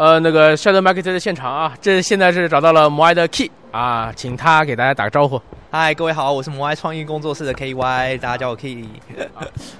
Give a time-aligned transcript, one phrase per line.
[0.00, 5.38] 呃，那个 Shadow Market 的现场啊，这现在是找到了摩爱的 Key 啊，请他给大家打个招呼。
[5.70, 8.88] 嗨，各位好，我是摩爱创意工作室的 KY，大家叫我 Key。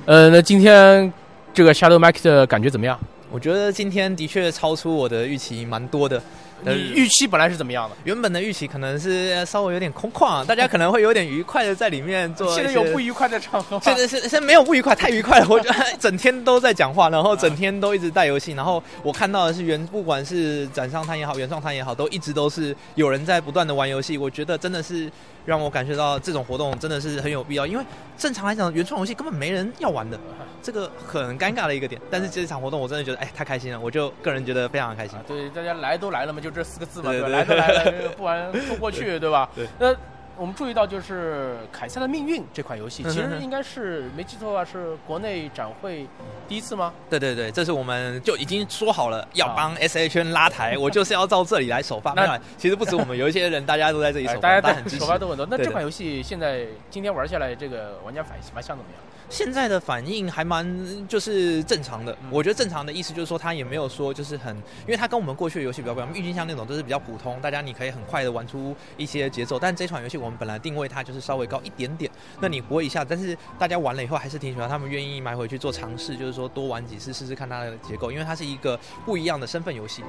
[0.04, 1.10] 呃，那今天
[1.54, 3.00] 这个 Shadow Market 感觉怎么样？
[3.30, 6.22] 我觉得今天的确超出我的预期蛮多的。
[6.62, 7.96] 你预期本来是怎么样的？
[8.04, 12.54] 原本的预期可能是稍微有点空旷，大家可能会有点愉快的在里面做。
[12.54, 13.80] 现在有不愉快的场合？
[13.82, 15.46] 现在是现在没有不愉快，太愉快了。
[15.48, 24.18] 我觉得 整天都在讲话，然后整天都一直带游戏，然后我看到的是原不管是展商摊也好，原创摊也好，都一直都是有人在不断的玩游戏。
[24.18, 25.10] 我觉得真的是。
[25.46, 27.84] 让我感觉到这种活动真的是很有必要，因为
[28.16, 30.20] 正常来讲，原创游戏根本没人要玩的，
[30.62, 31.98] 这个很尴尬的一个点。
[32.10, 35.18] 但是这场活动我真的觉得，哎，太开心了，我就个人觉得非常的开心。
[35.26, 37.28] 对，大家来都来了嘛，就这四个字嘛，对吧？
[37.28, 39.48] 来都来了，不玩说过去，对吧？
[39.54, 39.66] 对。
[39.78, 39.94] 那。
[40.36, 46.06] 我们注意到，就是《凯撒的命运》这款游戏，其实应该是没记错的话，是国内展会
[46.48, 46.94] 第一次吗？
[47.10, 52.12] 对对对，这是我们就已经说好了要帮 S H N 拉台，我就是要到这里来首发。
[52.16, 55.46] 那其实不止我们，有一些人，大家都在这里首发， 大家很首发都很多。
[55.50, 59.09] 那这款游戏现在今天玩下来，这个玩家反反响怎么样？
[59.30, 80.02] 现在的反应还蛮就是正常的，我觉得正常的意思就是说，他也没有说就是很，因为他跟我们过去的游戏比较不一样，郁金香那种都是比较普通，大家你可以很快的玩出一些节奏，但这款游戏我们本来定位它就是稍微高一点点，那你不会一下，但是大家玩了以后还是挺喜欢，他们愿意买回去做尝试，就是说多玩几次试试看它的结构，因为它是一个不一样的身份游戏。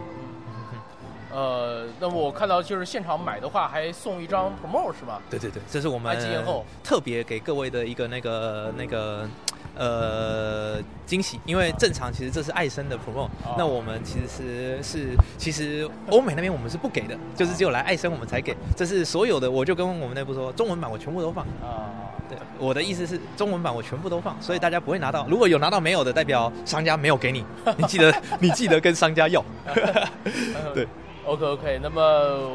[1.34, 5.22] 呃，那么我看到就是现场买的话还送一张 promo 是吧？
[5.30, 6.18] 对对对，这是我们
[6.84, 9.28] 特别给各位的一个那个那个
[9.76, 21.88] 呃惊喜，因为正常其实这是爱森的 promo，那我们其实是是其实欧美那边我们是不给的，就是只有来爱森我们才给，这是所有的，我就跟我们内部说，中文版我全部都放啊。
[22.30, 27.46] 对，我的意思是中文版我全部都放，所以大家不会拿到，如果有拿到没有的，代表商家没有给你，
[27.78, 29.44] 你记得你记得跟商家要。
[30.74, 30.88] 对。
[31.32, 32.02] OK OK，那么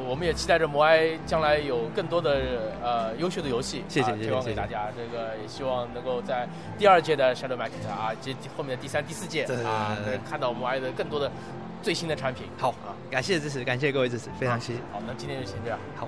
[0.06, 4.88] 我们也期待着摩埃将来有更多的呃优秀的游戏，谢谢提供给大家。
[4.94, 11.32] 这个也希望能够在第二届的 Shadow Market 啊，及后面的第三、第四届啊，能看到摩埃的更多的
[11.82, 12.44] 最新的产品。
[12.59, 14.81] 好啊，感谢支持，感谢各位支持，非常谢谢。
[14.92, 15.78] 好，那今天就先这样。
[15.97, 16.06] 好。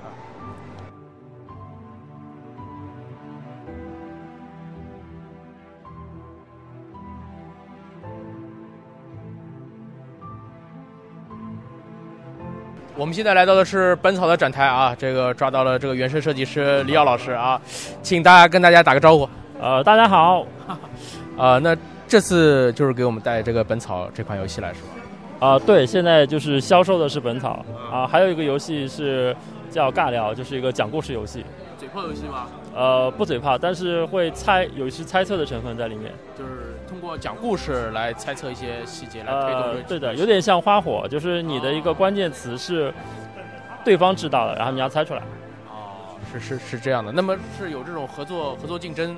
[12.99, 17.59] 我们现在来到的是本草的展台啊，这个抓到了这个原声设计师李耀老师啊，
[18.03, 19.29] 请大家跟大家打个招呼。
[19.57, 20.45] 呃，大家好。
[21.37, 21.73] 啊， 那
[22.09, 25.47] 这次就是给我们带这个本草这款游戏来是吧？
[25.47, 29.33] 啊，对，现在就是销售的是本草啊，还有一个游戏是
[29.71, 31.45] 叫尬聊，就是一个讲故事游戏。
[31.77, 32.47] 嘴炮游戏吗？
[32.75, 36.11] 呃，不嘴炮，但是会猜，有一些猜测的成分在里面。
[36.37, 36.68] 就是。
[36.89, 39.61] 通过讲故事来猜测一些细节来推动。
[39.61, 42.91] 呃，对的，有点像花火，就是你的一个关键词是
[43.85, 45.21] 对方知道的，然后你要猜出来。
[45.69, 47.11] 哦，是是是这样的。
[47.11, 49.15] 那么是有这种合作、合作竞争、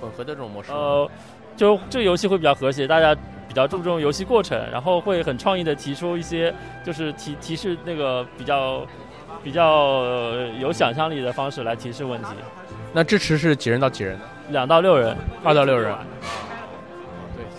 [0.00, 0.70] 混合的这种模式。
[0.70, 1.10] 呃，
[1.56, 3.12] 就这个游戏会比较和谐，大家
[3.48, 6.54] 比较注重游戏过程，然后会很创意的提出一些，
[6.86, 8.86] 就是提提示那个比较
[9.42, 10.04] 比较
[10.60, 12.28] 有想象力的方式来提示问题。
[12.92, 14.24] 那支持是几人到几人的？
[14.50, 15.92] 两到六人，二到六人。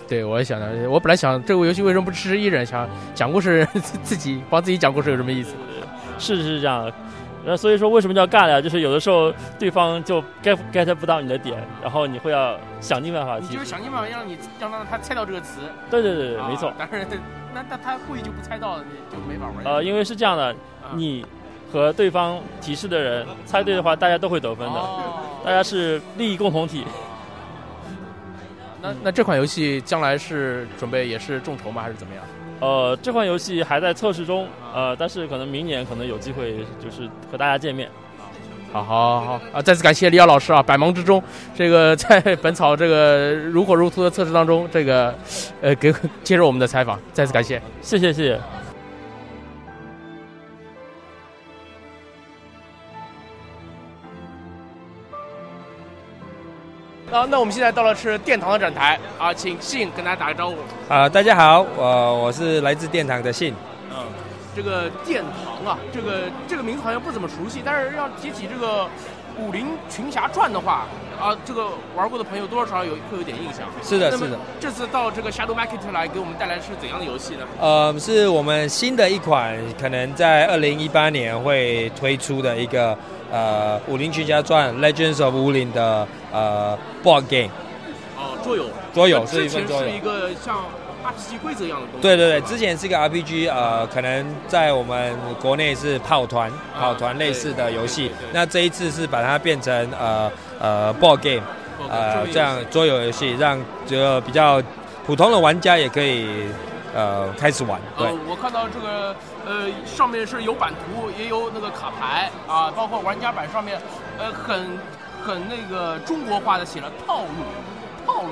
[0.08, 0.66] 对，我也想到。
[0.88, 2.64] 我本来想这个游戏为什么不支持一人？
[2.64, 3.66] 想讲故事，
[4.02, 5.54] 自己帮自己讲故事有什么意思？
[6.18, 6.90] 是是这样。
[7.46, 8.58] 那所以说，为什么叫尬聊？
[8.60, 13.38] 就是有的时候对方就 get get 不到你的点，然后你会要想尽办法。
[13.38, 15.60] 你就是想尽办法让你让让他猜到这个词。
[15.90, 16.72] 对对对对，没错。
[16.78, 17.06] 但是
[17.54, 19.64] 那那他故意就不猜到，就没法玩。
[19.64, 20.54] 呃，因为是这样的，
[20.94, 21.24] 你
[21.70, 24.80] 和对方提示的人猜对的话，大家都会得分的。
[25.44, 26.84] 大家是利益共同体。
[28.84, 32.22] 那那这款游戏将来是准备也是众筹吗，还是怎么样？
[32.60, 37.88] 呃，这款游戏还在测试中，呃，但是可能明年可能有机会就是和大家见面。
[38.70, 39.62] 好好好啊！
[39.62, 41.22] 再次感谢李瑶老师啊，百忙之中
[41.54, 45.14] 这个在本草这个如火如荼的测试当中，这个
[45.62, 48.40] 呃给接受我们的采访，再次感谢，谢谢谢谢。
[57.14, 60.56] 好，那我们现在到了是殿堂的展台啊，请信跟大家打个招呼。
[60.92, 63.54] 啊，大家好，我我是来自殿堂的信。
[63.88, 63.98] 嗯，
[64.56, 68.82] 这个殿堂啊，这个这个名字好像不怎么熟悉，但是要提起这个
[69.38, 70.88] 《武林群侠传》的话，
[71.22, 73.60] 啊，这个玩过的朋友多多少少有会有点印象。
[73.80, 74.36] 是的，是的。
[74.58, 77.46] 这次到这个 Shadow Market 来给我们带来是怎样的游戏呢？
[77.60, 82.98] 呃，是我们新的一款，可能在二零一八年会推出的一个。
[83.32, 87.50] 呃，武林群侠传 Legends of 武林的呃 board game，
[88.16, 90.64] 哦，桌游，桌游是一份桌游，是一个像
[91.04, 92.02] RPG 规则一样的东西。
[92.02, 98.10] 对对对，之前是一个 RPG，呃，可能在我们国内是跑团、跑团类似的游戏。
[98.32, 100.30] 那这一次是把它变成呃
[100.60, 101.42] 呃 board game，
[101.90, 104.62] 呃这样桌游游戏，让这个比较
[105.06, 106.26] 普通的玩家也可以
[106.94, 107.78] 呃开始玩。
[107.98, 109.14] 对，我看到这个
[109.46, 113.80] 呃上面是有版图，也有那个卡牌啊，包括玩家版上面
[114.18, 114.78] 呃很
[115.22, 118.28] 很那个中国化的写了套路，套路。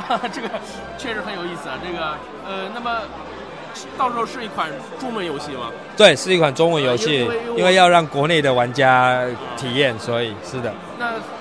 [0.32, 0.48] 这个
[0.96, 1.76] 确实很有意思啊！
[1.84, 2.14] 这个
[2.48, 3.02] 呃，那么
[3.98, 5.70] 到时候是一款中文游戏吗？
[5.94, 9.22] 对，是一款中文游戏，因为要让国内的玩家
[9.58, 10.72] 体验，所以是的。
[10.98, 11.39] 那那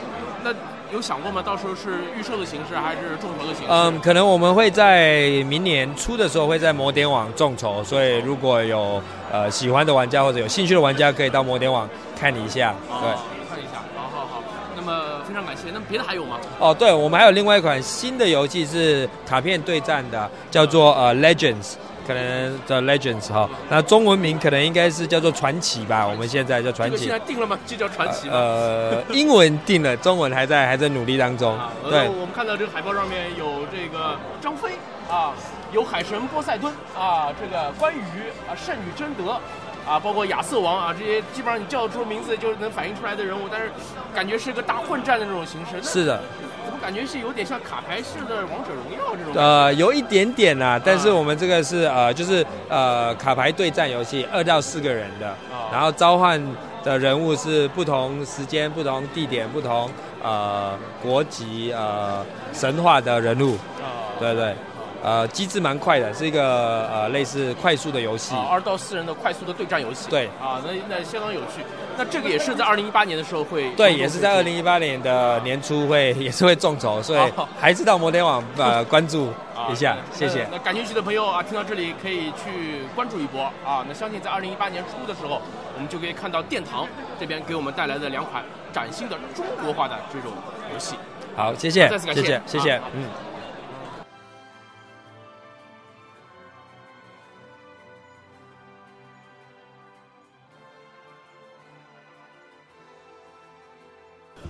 [0.91, 1.41] 有想过吗？
[1.41, 3.67] 到时候是预售的形式还是众筹的形式？
[3.69, 9.01] 嗯，可能我们会在明年初的时候会在摩点网众筹，所以如果有
[9.31, 11.87] 呃喜欢的玩家或者有兴趣的玩家，可以到摩点网
[12.19, 12.73] 看一下。
[12.87, 13.09] 对。
[13.49, 14.43] 看一下，好好好。
[14.75, 15.63] 那么非常感谢。
[15.71, 16.37] 那么别的还有吗？
[16.57, 21.73] 哦，对，我们还有另外一款新的游戏是卡片对战的，叫做呃 Legends，
[22.09, 23.47] 可能叫 Legends 哈。
[23.69, 26.07] 那中文名可能应该是叫做传奇吧。
[26.07, 27.03] 我们现在叫传奇。
[27.05, 27.55] 现在定了吗？
[27.67, 31.55] 就叫传奇呃，英文定了，中文还在还在努力当中。
[31.87, 34.71] 对，我们看到这个海报上面有这个张飞
[35.07, 35.33] 啊，
[35.71, 37.99] 有海神波塞冬啊，这个关羽
[38.49, 39.39] 啊，圣女贞德。
[39.87, 43.71] 啊，包括亚瑟王啊，这些基本上你叫出名字就能反映出来的人物，但是
[44.13, 45.81] 感觉是个大混战的那种形式。
[45.81, 46.21] 是的，
[46.69, 49.33] 怎么感觉是有点像卡牌式的王者荣耀这种？
[49.33, 55.35] 呃，有一点点呐，但是我们这个是呃，就是呃卡牌对战游戏，二到四个人的，
[55.71, 56.39] 然后召唤
[56.83, 59.89] 的人物是不同时间、不同地点、不同
[60.21, 62.23] 呃国籍、呃
[62.53, 63.57] 神话的人物。
[64.19, 64.53] 对对。
[65.01, 70.09] 呃，机制蛮快的，是一个呃类似快速的游戏，二到四人的快速的对战游戏。
[70.09, 71.63] 对，啊，那那相当有趣。
[71.99, 79.33] 那这个也是在二零一八年的时候会，对，也是在二零一八年的年初会 也是会众筹，所以 还是到摩天网呃 关注
[79.69, 80.47] 一下，谢谢。
[80.49, 83.83] 那感兴趣的朋友啊，听到这里可以去关注一波啊。
[83.85, 85.41] 那相信在二零一八年初的时候，
[85.75, 86.87] 我们就可以看到殿堂
[87.19, 88.41] 这边给我们带来的两款
[88.71, 90.31] 崭新的中国化的这种
[90.71, 90.95] 游戏。
[91.35, 93.28] 好，谢谢，再次感谢，谢谢，谢谢，嗯。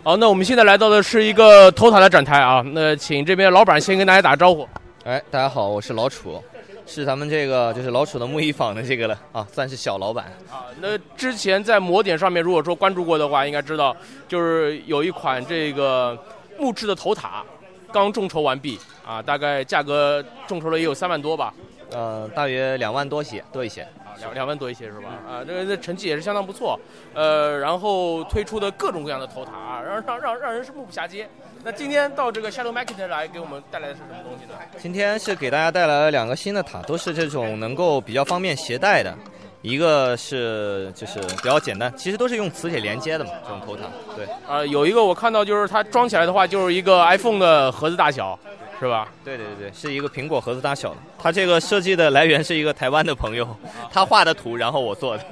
[0.02, 2.64] 好，那我们现在来到的是一个头塔的展台啊。
[2.68, 4.68] 那请这边老板先跟大家打个招呼。
[5.04, 6.42] 哎，大家好，我是老楚，
[6.88, 10.72] 是咱们这个就是老楚的木艺坊的这个了啊，算是小老板啊。
[10.80, 16.18] 那之前在魔点上面，如果说关注过的话，应该知道就是有一款这个
[16.58, 17.44] 木质的头塔，
[17.92, 21.54] 刚众筹完毕啊，大概价格众筹了也有三万多吧。
[21.92, 23.86] 呃，大约两万多些，多一些。
[24.20, 25.10] 两两万多一些是吧？
[25.28, 26.80] 啊，这个这成绩也是相当不错。
[27.14, 31.30] 呃，然后推出的各种各样的头塔，让让让让人是目不暇接。
[31.64, 34.52] 那今天到这个 Shadow Market 来给我们带来的是什么东西呢？
[34.78, 39.14] 今天是给大家带来了两个新的塔，都是这种能够比较方便携带的。
[39.62, 43.84] 一个是就是比较简单，其实都是用磁铁连接的嘛，这种头塔。
[44.16, 44.26] 对。
[44.48, 48.40] 呃，有一个我看到就是它装起来的话，就是一个 iPhone 的盒子大小。
[48.80, 49.10] 是吧？
[49.26, 50.98] 对对对对，是一个苹果盒子大小的。
[51.22, 53.46] 它这个设计的来源是一个台湾的朋友，
[53.92, 55.24] 他画的图，然后我做的。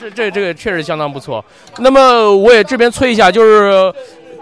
[0.00, 1.44] 这这这个确实相当不错。
[1.78, 3.92] 那么我也这边催一下，就是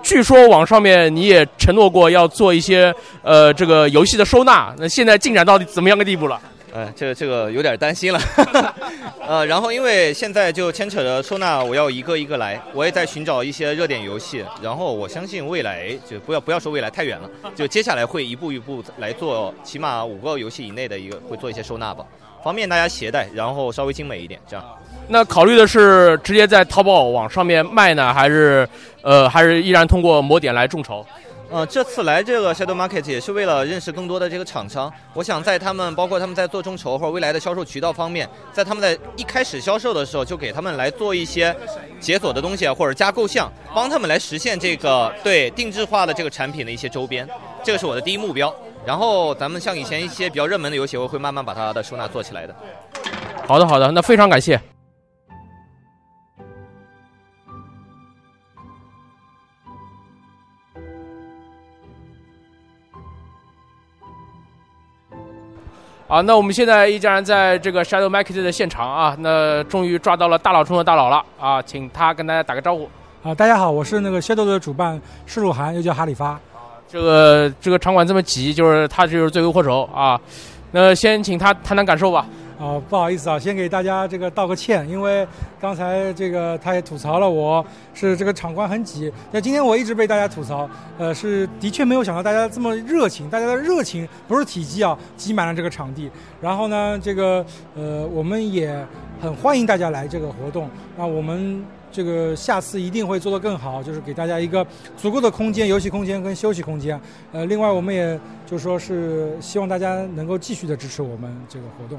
[0.03, 6.41] 据说网上面你也承诺过要做一些呃这个游戏的收纳，那现在进展到底怎么样个地步了？
[6.73, 8.21] 呃，这个这个有点担心了，
[9.27, 22.05] 呃，然后因为现在就牵扯着收纳，我要一个一个来，我也在寻找一些热点游戏，然后我相信未来就不要不要说未来太远了，就接下来会一步一步来做，起码五个游戏以内的一个会做一些收纳吧，
[22.43, 24.65] 方便大家携带，然后稍微精美一点，这样。
[25.09, 28.69] 那考虑的是直接在淘宝网上面卖呢，还是
[29.03, 31.07] 呃，还是依然通过魔点来众筹？
[31.49, 34.93] 呃，这次来这个 Shadow Market 也是为了认识更多的这个厂商。
[35.15, 41.55] 我想在他们，包括他们在做众筹或者未来的销售渠道方面，在他们在一开始销售的时候，就给他们来做一些
[42.01, 47.29] 解锁的东西，或者加构项，帮他们来实现这个对定制化的这个产品的一些周边。
[47.63, 48.53] 这个是我的第一目标。
[48.85, 52.55] 然后咱们像以前一些比较热门的游戏，我会慢慢把它的收纳做起来的。
[53.47, 54.61] 好的，好的，那非常感谢。
[66.09, 72.89] 啊，那我们现在一家人在这个 Shadow Market 的现场啊，那终于抓到了大佬中的大佬了啊，请他跟大家打个招呼。
[73.25, 76.29] 啊，大家好，我是那个 Shadow 的主办施鲁涵，又叫哈里发。
[76.29, 76.41] 啊，
[76.87, 80.21] 这个这个场馆这么挤，就是他就是罪魁祸首啊。
[80.71, 82.25] 那先请他谈谈感受吧。
[82.59, 85.27] 啊，不好意思啊，先给大家这个道个歉，因为
[85.61, 89.13] 刚才这个他也吐槽了我是这个场馆很挤。
[89.31, 96.11] 那今天我一直被大家吐槽，呃，是的确没有想到大家这么热情，大家的热情不是体积啊，挤满了这个场地。
[96.41, 97.45] 然后呢，这个
[97.75, 98.87] 呃，我们也
[99.21, 100.69] 很欢迎大家来这个活动。
[100.97, 101.65] 那我们。
[101.93, 104.67] 这个下次一定会做得更好，就是给大家一个
[104.99, 107.01] 足够的空间，游戏空间跟休息空间。
[107.33, 111.99] 呃，另外我们也就说是希望大家能够继续的支持我们这个活动。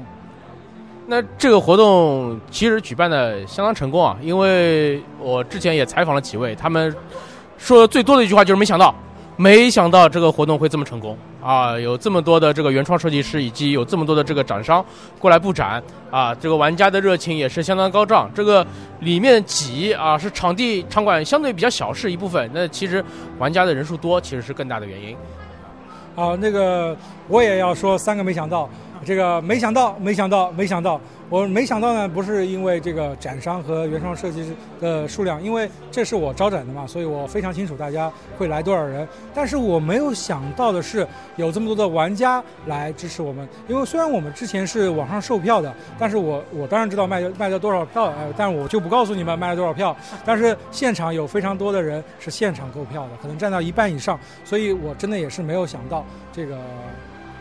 [1.10, 6.94] 那这个活动其实举办的相当成功啊，因为我之前也采访了几位，他们
[7.56, 8.94] 说的最多的一句话就是没想到。
[9.40, 11.78] 没想到这个活动会这么成功啊！
[11.78, 14.84] 有这么多的这个原创设计师，以及有这么多的这个展商
[15.16, 16.34] 过来布展啊！
[16.34, 18.28] 这个玩家的热情也是相当高涨。
[18.34, 18.66] 这个
[18.98, 23.02] 里面挤啊，是场地场馆相对比较小是一部分，那其实
[23.38, 25.16] 玩家的人数多其实是更大的原因。
[26.16, 26.96] 啊，那个
[27.28, 28.68] 我也要说三个没想到。
[29.06, 34.50] 这个没想到，没想到，没想到，我没想到呢，不是因为这个展商和原创设计师
[34.80, 39.06] 的数量，因为这是我招展的嘛，所以我非常清楚大家会来多少人。
[39.32, 43.48] 但是我没有想到的是，有这么多的玩家来支持我们。
[43.68, 49.96] 因为虽然我们之前是网上售票的，但是我我当然知道卖卖了多少票，呃，但我就不告诉你们卖了多少票。
[50.24, 56.58] 但是现场有非常多的人是现场购票的，可能占到一半以上，所以我真的也是没有想到这个。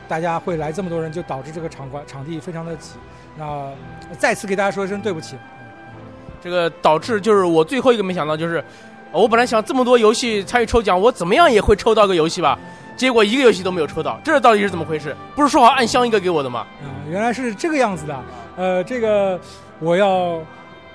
[0.07, 2.91] 大家会来这么多人，就导致这个场馆场地非常的挤。
[3.37, 3.69] 那
[4.17, 5.35] 再次给大家说一声对不起。
[6.41, 8.63] 这个导致就是我最后一个没想到，就是
[9.11, 12.57] 我本来想这么多游戏参与抽奖，我怎么样也会抽到个游戏吧，
[12.95, 15.15] 结果一个游戏都没有抽到，这到底是怎么回事？
[15.35, 16.59] 不是说好暗箱一个给我的吗？
[16.81, 18.23] 啊，原来是这个样子的。
[18.55, 19.39] 呃，这个
[19.79, 20.39] 我要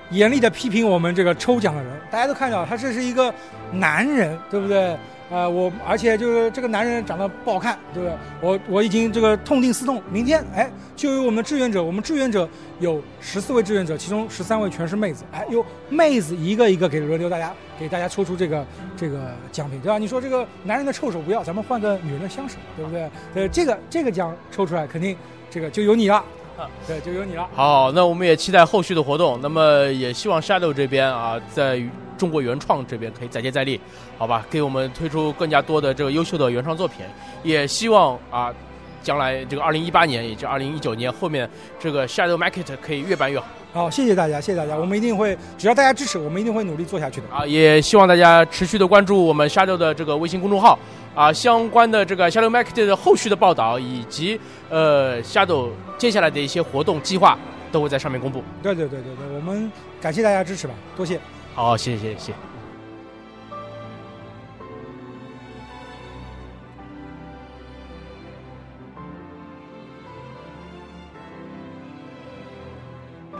[0.09, 1.91] 严厉的批评我们这个抽奖的人。
[2.09, 3.33] 大家都看到，他这是一个
[3.71, 4.97] 男人，对不对？
[5.33, 8.17] 啊，我而且就是这个男人长得不好看，对不对？
[8.39, 12.47] 我我已经这个痛定思痛，明天哎，就有我们的志愿者，我们志愿者
[12.79, 18.63] 有十四位志愿者，其中十三位全是妹子，哎，有妹子一个一个给轮流大家给大家抽出这个
[18.95, 19.97] 这个奖品，对吧？
[19.97, 23.09] 你说这个男人的臭手不要，咱们换个女人的香手，对不对？
[23.33, 25.17] 呃，这个这个奖抽出来，肯定
[25.49, 26.23] 这个就有你了，
[26.85, 27.49] 对，就有你了。
[27.55, 31.81] 好，那我们也期待后续的活动，那么也希望 Shadow 这边啊，在。
[32.23, 33.77] 中国原创这边可以再接再厉，
[34.17, 37.05] 好吧，给我们推出更加多的这个优秀的原创作品。
[37.43, 38.49] 也希望啊，
[39.03, 43.45] 将来这个二零一八年，也就二零一九年后面这个 Shadow Market 可以越办越好。
[43.73, 47.27] 好，谢谢大家，谢谢大家，我们一定会，只要大家支持，我们一定会努力做下去的。
[47.29, 50.79] 啊，也希望大家持续的关注我们 Shadow 的这个微信公众号，
[51.13, 54.39] 啊，相关的这个 Shadow Market 的后续的报道，以及
[54.69, 57.37] 呃 Shadow 接下来的一些活动计划，
[57.69, 58.41] 都会在上面公布。
[58.61, 61.19] 对对对对对，我们感谢大家支持吧，多谢。
[61.55, 62.33] 好，谢谢谢谢。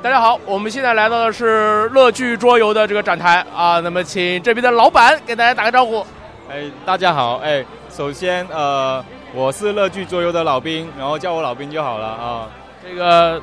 [0.01, 6.05] 大家好，我们现在来到的是乐聚桌游的这个展台啊，那么请这边的老板给大家打个招呼。
[6.51, 9.03] 哎，大家好，哎，首先呃，
[9.33, 12.49] 我是乐聚桌游的老兵，然后叫我老兵就好了啊。
[12.83, 13.41] 这个，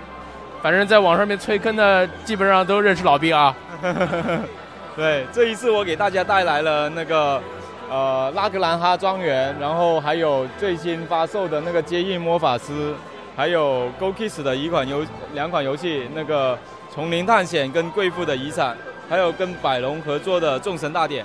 [0.63, 3.57] 反正在网上面催坑的，基本上都认识老兵啊。
[4.97, 7.41] 对，这一次我给大家带来了那个，
[7.89, 12.93] 呃，拉格兰哈庄园，然后还有最新发售的那个接应魔法师，
[13.37, 16.59] 还有 Go Kiss 的一款游两款游戏，那个
[16.93, 18.77] 丛林探险跟贵妇的遗产，
[19.09, 21.25] 还有跟百龙合作的众神大典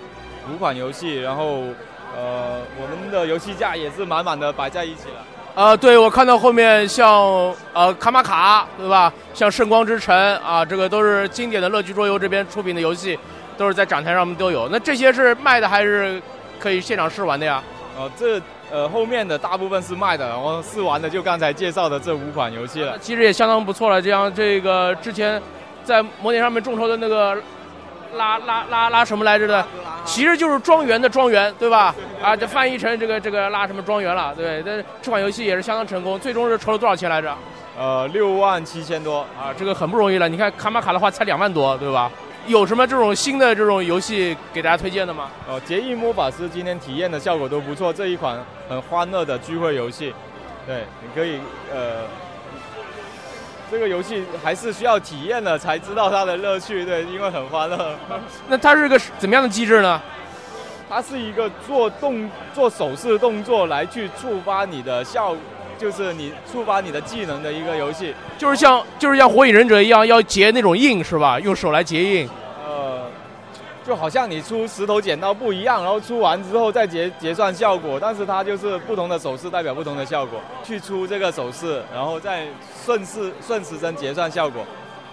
[0.49, 1.63] 五款游戏，然后
[2.15, 5.25] 呃，我们的游戏架也是满满的摆在一起了。
[5.55, 9.11] 呃，对，我看到后面像呃卡玛卡，对吧？
[9.33, 13.17] 像圣光之城啊，这个都是经典的乐居桌游这边出品的游戏。
[13.57, 16.21] 都是在展台上面都有，那这些是卖的还是
[16.59, 17.61] 可以现场试玩的呀？
[17.97, 22.97] 哦，这呃后面的大部分是卖的，然后试玩的就刚才介绍的这五款游戏了。
[22.99, 25.41] 其实也相当不错了，这样这个之前
[25.83, 27.37] 在模拟上面众筹的那个
[28.15, 29.65] 拉拉拉拉什么来着的，
[30.03, 31.95] 其实就是庄园的庄园，对吧？
[32.21, 34.61] 啊，就翻译成这个这个拉什么庄园了，对。
[34.65, 37.33] 但这款游戏也是相当成功，最终是筹了多少钱来着？
[37.77, 40.27] 呃，六万七千多啊，这个很不容易了。
[40.27, 42.11] 你看卡玛卡的话才两万多，对吧？
[42.47, 45.29] 有什么这种新的这种游戏给大家推荐的吗？
[45.49, 48.37] 哦，结义魔法师今天体验的效果都不错，这一款
[48.69, 50.13] 很欢乐的聚会游戏，
[50.67, 51.39] 对，你可以
[51.73, 52.03] 呃，
[53.71, 57.95] 这个游戏还是需要体验了才知道它的乐趣，对，因为很欢乐。
[58.47, 59.99] 那它是个怎么样的机制呢？
[60.87, 65.35] 它是一个做动做手势动作来去触发你的效。
[65.77, 71.39] 就是你触发你的技能的一个游戏，就是像就是像火影忍者一样要结那种印是吧？
[71.39, 72.29] 用手来结印。
[72.65, 73.07] 呃，
[73.85, 82.47] 就好像你出石头剪刀布一样，然后出完之后再结结算效果，但是它就是不同的手势代表不同的效果，去出这个手势，然后再
[82.85, 84.63] 顺势顺时针结算效果。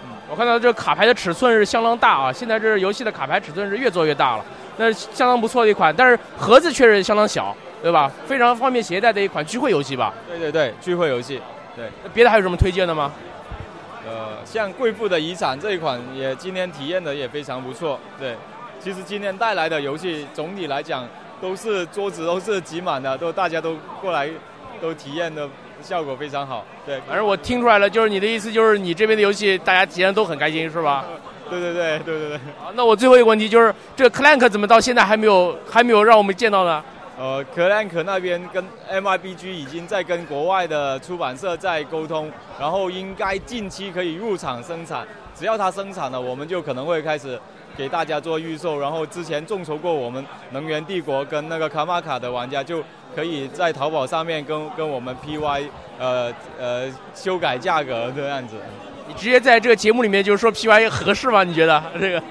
[0.05, 4.45] 嗯我看到这卡牌的尺寸是相当大啊，现在这游戏的卡牌尺寸是越做越大了，
[4.77, 8.09] 那是相当不错的一款，但是盒子确实相当小，对吧？
[8.25, 10.13] 非常方便携带的一款聚会游戏吧？
[10.27, 11.39] 对对对，聚会游戏。
[11.75, 13.11] 对，那别的还有什么推荐的吗？
[14.07, 17.99] 呃，像贵妇的遗产这一款也今天体验的也非常不错。
[18.17, 18.35] 对，
[18.79, 21.05] 其实今天带来的游戏总体来讲
[21.41, 24.29] 都是桌子都是挤满的，都大家都过来
[24.81, 25.49] 都体验的
[25.81, 26.65] 效果非常好。
[26.85, 31.05] 对，反正我听出来了，就是你的意思就是你这边的游戏大家体验都很开心，是吧？
[31.49, 32.37] 对对对对对 对。
[32.59, 36.83] 好，那我最后一个问题就是，这个 Clank 怎么到现在还没有还没有让我们见到呢？
[37.15, 45.05] 呃，Clank 那边跟 MIBG 已经在跟国外的出版社在沟通，然后应该近期可以入场生产。
[45.35, 47.39] 只要它生产了，我们就可能会开始
[47.77, 48.79] 给大家做预售。
[48.79, 52.83] 然后之前众筹过我们能源帝国跟那个卡玛卡的玩家，就
[53.15, 55.65] 可以在淘宝上面跟跟我们 PY
[55.99, 58.55] 呃呃修改价格这样子。
[59.07, 61.43] 你直接在这个节目里面就是说 PY 合适吗？
[61.43, 62.23] 你觉得这个？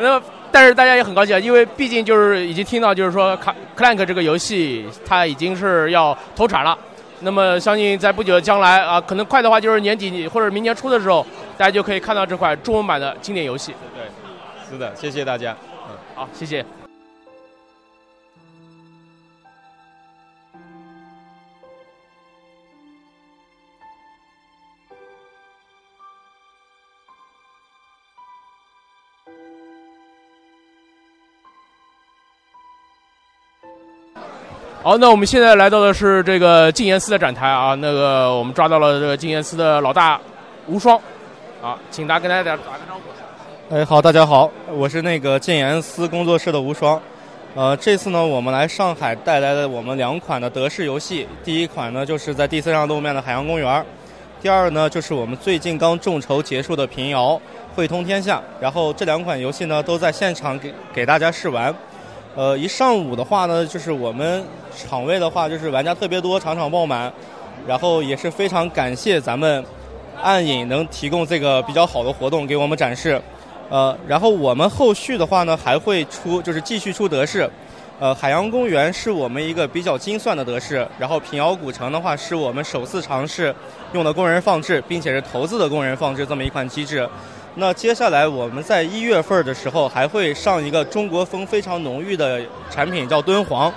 [0.00, 0.22] 那。
[0.52, 6.78] 但是大家也很高兴，因为毕竟就是已经听到，就是说《卡 Clank》这个游戏它已经是要投产了。
[7.20, 13.72] 那么相信在不久的将来啊，可能快的话就是年底或者明年初的时候，大家就可以看到这款中文版的经典游戏。
[13.94, 14.04] 对，
[14.70, 15.56] 是的，谢谢大家。
[15.88, 16.62] 嗯，好，谢谢。
[34.84, 37.72] 好，那我们现在来到的是这个静言寺的展台啊。
[37.76, 40.20] 那个我们抓到了这个静言寺的老大
[40.66, 40.98] 无双，
[41.62, 43.76] 啊，请大家跟大家打个招呼。
[43.76, 47.00] 哎，好，大家好，我是那个静言寺工作室的无双。
[47.54, 51.28] 呃，这次呢，我们来上海带来了我们两款的德式游戏。
[51.44, 53.80] 第一款呢，就是在第三上路面的海洋公园；
[54.40, 57.40] 第二呢，就是我们最近刚众筹结束的平遥
[57.76, 58.42] 汇通天下。
[58.60, 61.72] 然后这两款游戏呢，都在现场给给大家试玩。
[62.34, 64.42] 呃，一上午的话呢，就是我们
[64.76, 67.12] 场位的话，就是玩家特别多，场场爆满。
[67.64, 69.64] 然后也是非常感谢咱们
[70.20, 73.20] 暗影能提供这个比较好的活动给我们展示。
[73.70, 77.48] 呃，然后我们后续的话呢，还会出，就是继续出德式。
[78.00, 83.54] 呃，海洋公园是我们一个比较精算的德式，然后平遥古城的话，是我们首次尝试
[83.92, 87.08] 用的工人放置，并且是投资的工人放置这么一款机制。
[87.54, 93.70] 那接下来我们在一月份的时候还会上一个中国风非常浓郁的产品，叫敦煌。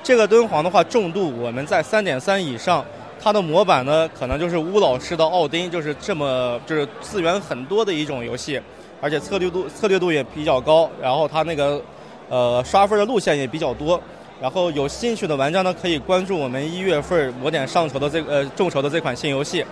[0.00, 2.84] 这个敦煌的话，重度我们在三点三以上，
[3.20, 8.60] 它的模板呢可能就是乌老师的奥丁，就是这么就是资源很多的一种游戏，
[9.00, 11.82] 而且策略度策略度也比较高，然后它那个
[12.28, 14.00] 呃刷分的路线也比较多。
[14.40, 19.64] 然后有兴趣的玩家呢可以关注我们一月份魔点上筹的这呃众筹的这款新游戏。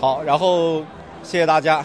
[0.00, 0.80] 好，然后
[1.22, 1.84] 谢谢大家。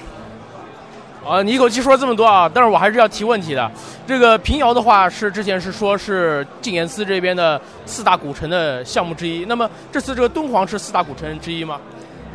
[1.23, 3.71] 啊，你一口气说了这么多啊，但是我还是要提问题的。
[4.07, 11.79] 这个平遥的话是之前是说是静岩寺这边的四大古城的项目之一，那么这次这个敦煌是四大古城之一吗？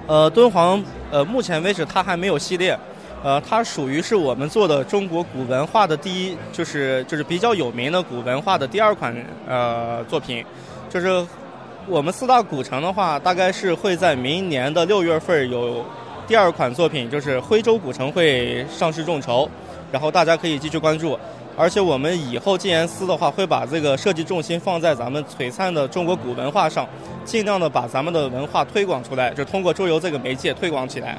[0.06, 2.78] 呃，敦煌呃，目前为止它还没有系列，
[3.24, 9.12] 呃，它属于是我们做的中国古文化的第一，就是就是比较有名的古文化的第二款
[9.48, 10.44] 呃作品，
[10.88, 11.26] 就是
[11.88, 15.84] 我们四大古城的话，大概是会在明年的六月份有。
[16.26, 19.48] 第二款作品就是徽州古城会上市众筹，
[19.92, 21.16] 然后大家可以继续关注。
[21.56, 26.86] 而且我们以后静言司的话，会把这个设计重心放在咱们璀璨的中国古文化上，
[27.24, 31.16] 尽量的把咱们的文化推广出来，就通过周游这个媒介推广起来。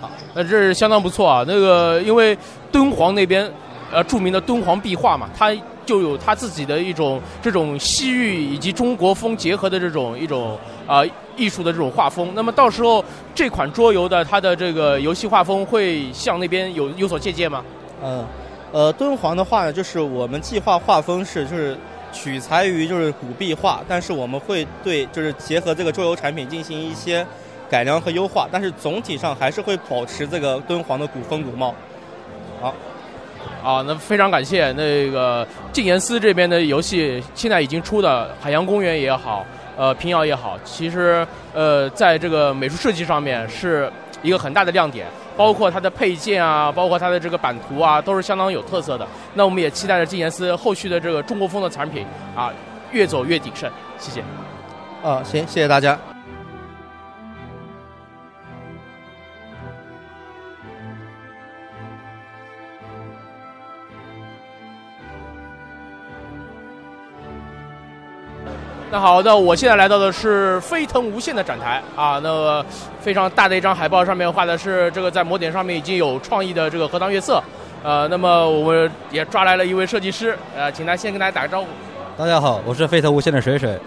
[0.00, 1.44] 好，那这是相当不错啊。
[1.46, 2.38] 那个因为
[2.70, 3.50] 敦煌那边，
[3.92, 5.52] 呃，著名的敦煌壁画嘛，它
[5.84, 11.02] 就有它自己的一种这种西域以及中国风结合的这种一种啊。
[11.38, 13.02] 艺术的这种画风，那么到时候
[13.34, 17.64] 这款桌游的它的这个游戏画风会向那边有有所借鉴吗？
[18.02, 18.26] 嗯，
[18.72, 21.78] 呃，敦煌的话呢，就是我们计划画风是就是
[22.12, 27.24] 取材于就是古壁画，但是我们会对就是结合这个桌游产品进行一些
[27.70, 31.74] 改良和优化，但是总体上还是会保持这个敦煌的古风古貌。
[32.60, 32.74] 好，
[33.62, 39.46] 啊，那非常感谢那个静言司这边的游戏，现在已经出的海洋公园也好。
[39.78, 43.88] 呃，平遥也好，其实呃，在这个美术设计上面是
[44.22, 49.06] 一个很大的亮点，包括它的配件啊，包括它的这个版图啊，都是相当有特色的。
[49.34, 52.52] 那我们也期待着静言思后续的这个中国风的产品啊，
[52.90, 53.70] 越走越鼎盛。
[53.98, 54.20] 谢谢。
[55.00, 55.96] 啊，行，谢谢大家。
[68.90, 72.64] 那好，那我现在来到的是飞腾无限的展台啊，那个
[73.00, 77.42] 非常大的一张海报，上面画的是这个在摩点上面已经有创意的这个荷塘月色，
[77.82, 81.66] 呃，那么我们也抓来了一位设计师，呃，请他先跟大家打个招呼。
[82.16, 83.78] 大家好，我是飞腾无限的水水。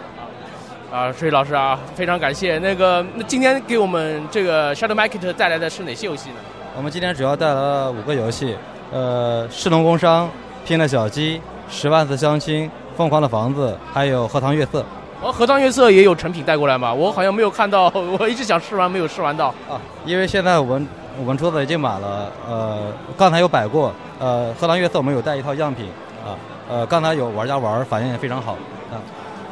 [0.91, 2.59] 啊，水老师啊，非常感谢。
[2.59, 6.35] 那个，那今天给我们这个 Shadow Market 带来的是哪些游戏呢？
[6.77, 8.55] 我们今天主要带来了五个游戏，
[8.91, 10.29] 呃，士农工商、
[10.63, 12.69] 拼了小鸡、十万次相亲、
[13.01, 14.85] 疯狂的房子，还有荷塘月色。
[15.23, 16.93] 哦，荷塘月色也有成品带过来吗？
[16.93, 19.47] 我好像没有看到， 我一直想试完，没有试完到。
[19.67, 20.87] 啊，因为现在我们
[21.17, 22.77] 我们桌子已经满了，呃，
[23.17, 25.87] 刚才有摆过，呃，荷塘月色我们有带一套样品，
[26.23, 26.37] 啊，
[26.69, 28.51] 呃，刚才有玩家玩，反应也非常好，
[28.91, 29.01] 啊。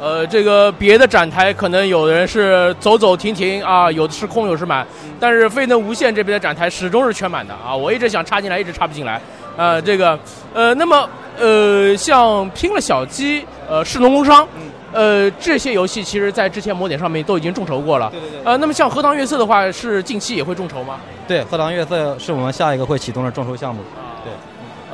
[0.00, 4.86] 呃，这个别的展台可能有的人是走走停停啊，有的是空，有的是满，
[5.18, 7.74] 但是飞能无限这边的展台始终是全满的啊！
[7.74, 9.20] 我一直想插进来，一直插不进来。
[9.60, 10.18] 呃，这个
[10.54, 11.06] 呃，那么
[11.38, 14.48] 呃，像拼了小鸡、呃，士农工商，
[14.90, 18.08] 呃，这些游戏其实在之前模点上面都已经众筹过了。
[18.08, 18.40] 对对对。
[18.42, 20.98] 呃，那么像荷塘月色的话，是近期也会众筹吗？
[21.28, 23.82] 对，荷塘月色是我们下一个会启动的众筹项目。
[24.24, 24.32] 对。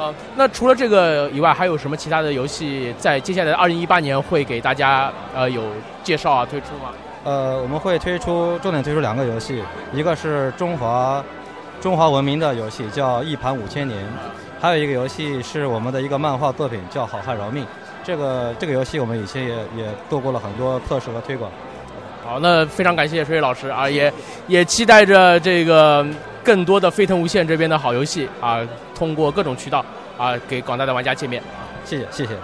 [0.05, 5.62] 呃，那除了这个以外，还有什么其他的游戏在接下来二零一八年会给大家呃有
[6.02, 6.90] 介绍啊推出吗？
[7.22, 11.22] 呃，我们会推出重点推出两个游戏，一个是中华
[11.81, 14.00] 中华文明的游戏，叫《一盘五千年》，
[14.61, 17.64] 还有一个游戏是我们的一个漫画作品，叫《好汉饶命》。
[18.05, 21.51] 这个这个游戏我们以前也也做过了很多测试和推广。
[22.25, 24.12] 好，那非常感谢水水老师啊，也
[24.47, 26.07] 也期待着这个。
[26.47, 28.61] 更多的飞腾无限这边的好游戏啊，
[28.95, 29.85] 通过各种渠道
[30.16, 32.37] 啊，给广大的玩家见面啊，谢谢谢谢。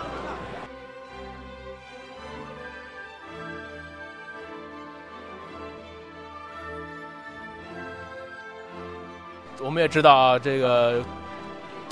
[9.61, 11.01] 我们也知道啊，这个。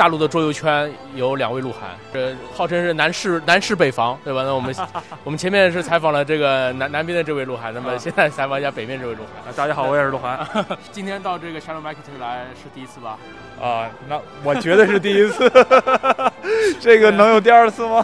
[0.01, 4.45] 大陆的桌游圈有两位鹿晗，这号称是南市南市北防，对吧？
[4.45, 4.75] 那我们
[5.25, 9.53] 我们前面是采访了这个南南边的这位鹿晗，那么现在采访一下北面这位鹿晗。
[9.55, 10.41] 大家好，我也是鹿晗。
[10.91, 13.19] 今天到这个 Shadow Market 来是第一次吧？
[13.61, 15.53] 啊，那我觉得是第一次。
[16.81, 18.03] 这个能有第二次吗？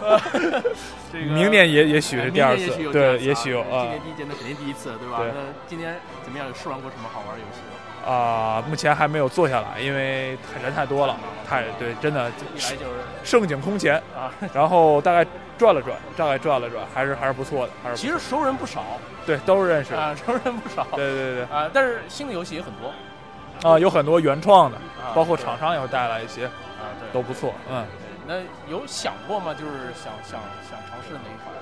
[1.11, 3.81] 这个明年也也许是第二次，对，也许有啊。
[3.81, 5.17] 今年第一届那肯定第一次，对吧？
[5.33, 6.47] 那今年怎么样？
[6.47, 7.61] 有试玩过什么好玩的游戏
[8.07, 8.13] 吗？
[8.13, 11.17] 啊，目前还没有坐下来，因为人太多了，
[11.47, 14.31] 太对，真的一来就是盛景空前啊。
[14.53, 18.83] 然后大概转了转，大概转了转，还是还是不错的，还是其实熟人不少，
[19.25, 21.69] 对，都是认识啊，熟人不少，对对对啊。
[21.73, 22.93] 但是新的游戏也很多
[23.69, 24.77] 啊，有很多原创的，
[25.13, 27.85] 包括厂商也会带来一些啊，对，都不错，嗯。
[28.29, 28.35] 那
[28.69, 29.53] 有想过吗？
[29.53, 30.37] 就是想想
[30.69, 31.55] 想尝试哪一款？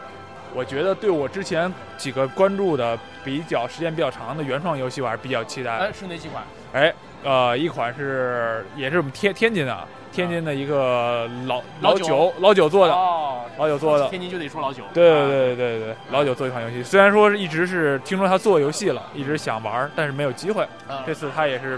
[0.55, 5.85] 我觉得对我之前几个关注的比较时间比较长的原创游戏，我还是比较期待的。
[5.85, 6.43] 哎，是哪几款？
[6.71, 9.77] 哎，呃，一款是也是我们天天津的，
[10.13, 14.07] 天津的一个老老九老九做的，哦老九做的。
[14.07, 14.83] 天津就得说老九。
[14.93, 20.65] 对对对对对，老九做一款游戏，虽然说是一直是听说他做游戏了，一直想玩，但是没有机会。
[21.05, 21.77] 这次他也是。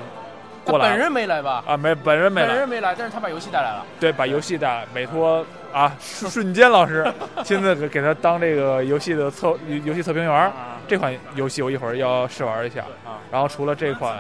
[0.68, 1.64] 他本人没来吧？
[1.68, 2.48] 啊，没，本人没来。
[2.48, 3.86] 本人没来，但是他把游戏带来了。
[4.00, 7.06] 对，把游戏带来，美托啊，瞬间老师
[7.44, 10.52] 亲自给给他当这个游戏的测游戏测评员。
[10.88, 12.82] 这款游戏我一会儿要试玩一下。
[13.06, 13.20] 啊。
[13.32, 14.18] 然后除了这款，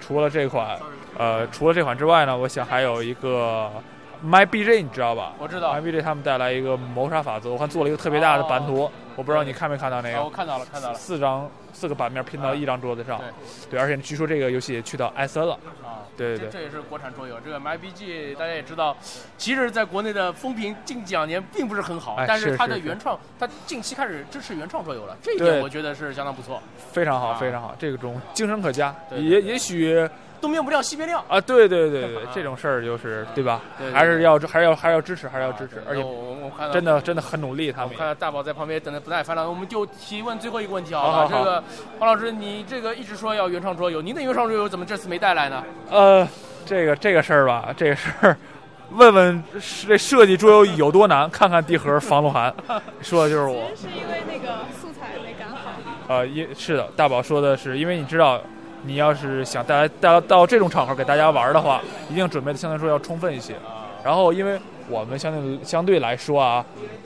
[0.00, 0.78] 除了这款，
[1.18, 3.70] 呃，除了这款之外呢，我想还有一个
[4.24, 5.32] My BJ，你知道吧？
[5.38, 5.74] 我知道。
[5.74, 10.24] My BJ 他们带来一个谋杀法则，我看做了一个特别大的版图，我不知道你看没看到那个？
[10.24, 10.94] 我看到了，看到了。
[10.94, 11.46] 四张。
[11.72, 13.22] 四个版面拼到一张桌子上，
[13.70, 17.38] 对，而且据说这个游戏也去到 S N 了啊，对对对，这也是国产桌游。
[17.40, 18.94] 这个 MyBG 大家也知道，
[19.38, 26.60] 其实在国内的风评近两年并不是很好，但是它的原创，它近期开始支持原创桌游了，这一点我觉得是相当不错，
[26.92, 30.06] 非常好，非常好，这个中精神可嘉，也也许。
[30.40, 31.40] 东边不亮西边亮啊！
[31.40, 33.60] 对对对对， 这种事儿就是对吧？
[33.92, 35.82] 还是要还是要还是要支持，还是要支持。
[35.88, 37.90] 而且我我看到真的真的很努力，他们。
[37.92, 41.28] 我看到大宝在旁边等的不耐烦了，我们就提问最后一个问题好吧？
[41.30, 41.62] 这个
[41.98, 45.62] 黄老师，你这个一直说要原创桌游，您的原创桌游怎么这次没带来呢？
[45.90, 46.26] 呃，
[46.64, 48.36] 这个这个事儿吧，这个事儿，
[48.92, 49.42] 问问
[49.86, 51.28] 这设计桌游有多难？
[51.30, 52.52] 看看地盒防鹿晗，
[53.02, 53.70] 说的就是我。
[53.76, 55.72] 是因为那个素材没赶好。
[56.08, 58.40] 呃，因是的，大宝说的是因为你知道。
[58.82, 63.54] 你要是想带来带到这种场合给大家玩的话，一定准备的相对来说要充分一些。
[64.02, 66.64] 然后，因为我们相对相对来说啊，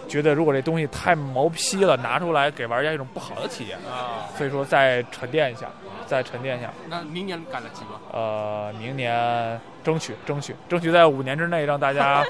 [0.08, 5.66] 觉得如果这东西太毛坯了，拿出来给玩家一种不好的体验啊，所以说再沉淀一下，
[6.06, 6.70] 再沉淀一下。
[6.88, 8.00] 那明年赶得及吗？
[8.12, 12.24] 呃，明年争取争取争取在五年之内让大家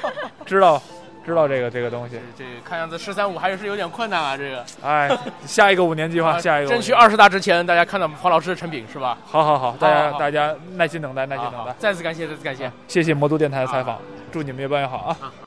[0.47, 0.83] 知道。
[1.25, 4.37] 知道这个这个东西，这看样子十三五还是有点困难啊。
[4.37, 5.11] 这个，哎，
[5.47, 9.17] 下一个五年计划，下一个争取二十大之前，大家看到黄老师的成品是吧？
[9.25, 11.75] 好好好，大家大家耐心等待，耐心等待。
[11.79, 13.99] 再次感谢，再次感谢，谢谢魔都电台的采访，
[14.31, 15.44] 祝你们越办越好啊。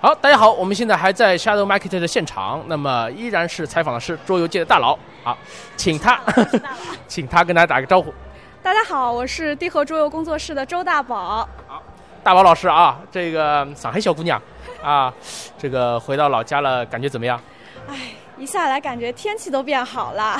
[0.00, 5.36] 好，大家好，我们现在还在 Shadow Market 的现场，那么依然是采访的是桌游界的大佬，好，
[5.76, 6.20] 请他，
[7.08, 8.14] 请他跟大家打个招呼。
[8.62, 11.48] 大家好，我是地核桌游工作室的周大宝。
[11.66, 11.82] 好
[12.22, 14.40] 大宝老师啊，这个上海小姑娘
[14.84, 15.12] 啊，
[15.58, 17.40] 这个回到老家了，感觉怎么样？
[17.88, 17.96] 哎，
[18.36, 20.38] 一下来感觉天气都变好了，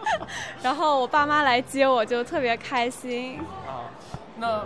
[0.62, 3.38] 然后我爸妈来接我就特别开心。
[3.68, 3.84] 啊，
[4.38, 4.64] 那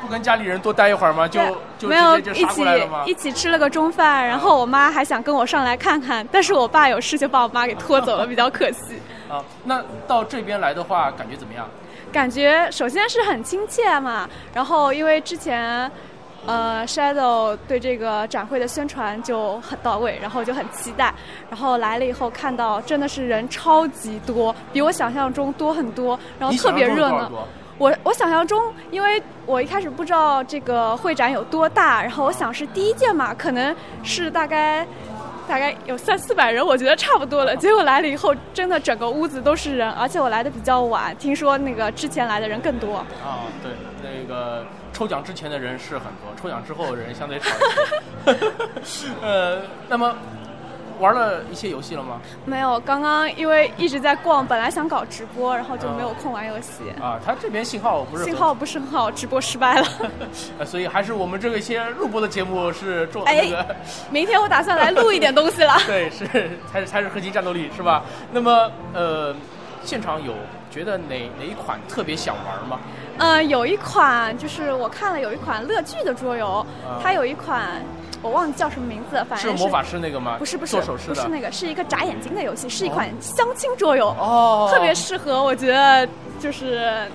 [0.00, 1.26] 不跟家里人多待一会儿吗？
[1.26, 1.40] 就
[1.78, 2.62] 就没有一起？
[3.06, 9.00] 一起吃了个中饭，然后我妈还想跟我上来看看，但是我爸有事就把我妈给拖走了，比较可惜。
[9.28, 11.68] 啊，那到这边来的话，感觉怎么样？
[12.12, 15.90] 感觉首先是很亲切嘛，然后因为之前。
[16.48, 21.12] 呃，Shadow 对这个展会的宣传就很到位，然后就很期待。
[21.50, 27.28] 然后来了以后看到真的是人超级多，比我想象中多很多，然后特别热闹
[27.78, 34.86] 我我想象中，因为我一开始不知道这个会展有多大，然后我想是第一届嘛，可能是大概
[35.46, 37.54] 大概有三四百人，我觉得差不多了。
[37.56, 42.96] 结果来了以后，真的整个屋子都是人，而且我来的比较晚，听说那个之前来的人更多。
[42.96, 48.32] 啊，对，那个抽奖之前的人是很多，抽奖之后人相对少一
[48.82, 49.16] 些。
[49.22, 50.16] 呃，那么
[50.98, 52.20] 玩了一些游戏了吗？
[52.44, 56.84] 没有，刚刚因为一直在逛，本来想搞直播，然后就没有空玩游戏。
[57.00, 59.86] 啊，他这边信号不是很信号不是很好，直播失败了。
[60.58, 63.76] 呃， 所以还是我们这个一些录播的节目是重哎那个。
[64.10, 65.74] 明天我打算来录一点东西了。
[65.86, 66.26] 对，是
[66.70, 68.02] 才是才是核心战斗力是吧？
[68.32, 69.34] 那么呃，
[69.84, 70.32] 现场有
[70.70, 72.78] 觉得哪哪一款特别想玩吗？
[73.18, 77.82] 呃，有一款就是我看了有一款乐剧的桌游，啊它有一款
[78.22, 80.36] 我忘记叫什么名字，反正是魔法师那个吗？
[80.38, 86.08] 不是不是做手势的，不是那个，是一个眨眼睛的游戏，是一款相亲桌游，哦特别适合我觉得
[86.40, 87.06] 就是。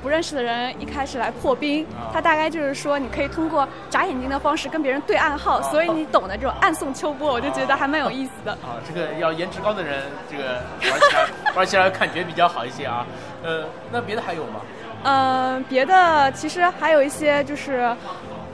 [0.00, 8.52] 不认识的人一开始来破冰，啊它大概就是说，你可以通过眨眼睛的方式跟别人对暗号，所以你懂的这种暗送秋波，我就觉得还蛮有意思的。
[8.52, 13.04] 啊，这个要颜值高的人，这个玩起来玩起来感觉比较好一些啊。
[13.42, 14.60] 呃，那别的还有吗？
[15.02, 17.92] 嗯，别的其实还有一些就是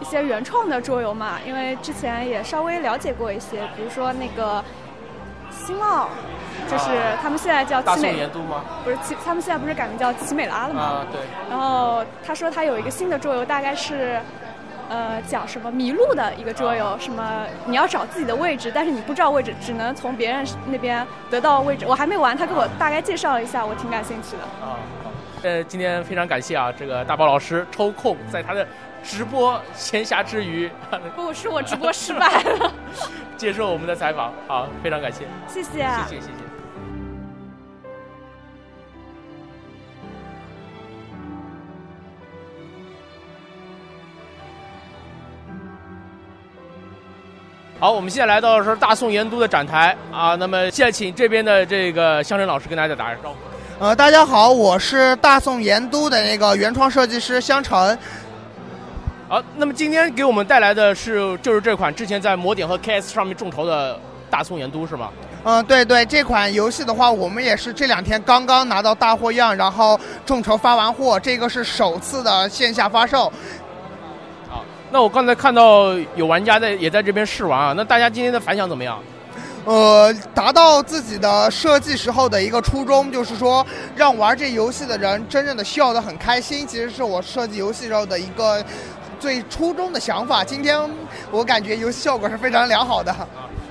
[0.04, 4.62] 一些原创的桌游嘛，因为之前也稍微了解过一些，比如说那个
[5.50, 6.10] 新奥，
[6.70, 8.62] 就是他们现在叫奇美，盐都吗？
[8.84, 10.82] 不是奇，他们现在不是改名叫奇美拉了吗？
[10.82, 11.22] 啊，对。
[11.48, 14.20] 然后他说他有一个新的桌游，大概是。
[14.86, 21.86] 呃，讲什么迷路的一个桌游，什么你要找自己的位置，但是你不知道位置，只能从别人那边得到位置。
[21.88, 24.42] 我还没玩，他给我大概介绍了一下，我挺感兴趣的。
[24.62, 25.10] 啊，好。
[25.42, 28.64] 呃，今天非常感谢啊，这个大宝老师抽空在他的
[29.04, 30.70] 直播闲暇之余，
[31.14, 32.72] 不是我直播失败了，
[33.36, 35.76] 接受我们的采访，好，非常感谢，谢谢，谢
[36.08, 36.44] 谢，谢谢。
[47.78, 53.36] 好，我们现在来到的是大宋盐都的展台啊，那么现在请这边的这个香晨老师跟大家打个招呼。
[53.80, 57.98] 呃，大家好，我是大宋盐都的那个原创设计师香橙。
[59.26, 65.10] 好，那么今天给我们带来的是就是这款之前在魔点和 KS 上面众筹的大宋盐都是吗？
[65.44, 73.32] 嗯、对对，这款游戏的话，我们也是这两天刚刚拿到大货样，然后众筹发完货，这个是首次的线下发售。
[74.90, 79.02] 那我刚才看到有玩家在也在这边试玩啊，那大家今天的反响怎么样？
[79.64, 88.62] 呃，达到自己的设计时候的一个初衷，就是说让玩这游戏的人真正的笑得很开心，其实是我设计游戏时候的一个
[89.24, 90.44] 最初衷的想法。
[90.44, 90.78] 今天
[91.30, 93.10] 我感觉游戏效果是非常良好的。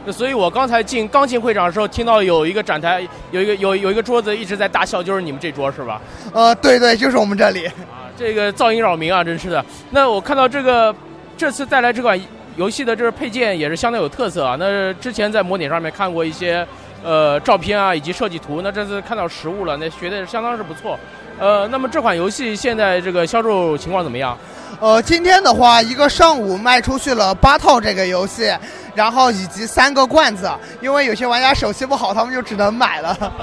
[0.04, 6.02] 那所以我刚才进刚进会场的时候，听到有一个展台有一个有有一个桌子一直在大笑，就是你们这桌是吧？
[6.34, 7.68] 呃，对对，就是我们这里。
[7.68, 9.64] 啊，这个噪音扰民啊，真是的。
[9.92, 10.94] 那我看到这个
[11.38, 12.20] 这次带来这款
[12.56, 14.56] 游戏的这个配件也是相当有特色啊。
[14.58, 16.68] 那之前在模拟上面看过一些
[17.04, 20.98] 呃照片啊以及设计图，那这次看到实物了，那学的相当是不错。
[21.44, 24.38] 呃，那么这款游戏现在这个销售情况怎么样？
[24.80, 28.50] 呃，今天的话，一个上午卖出去了八套这个游戏，
[28.96, 33.34] 然后以及三个罐子，因为有些玩家手气不好，他们就只能买了。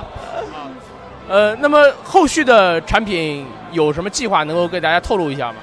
[1.28, 5.56] 呃，那么后续的产品有什么计划能够给大家透露一下吗？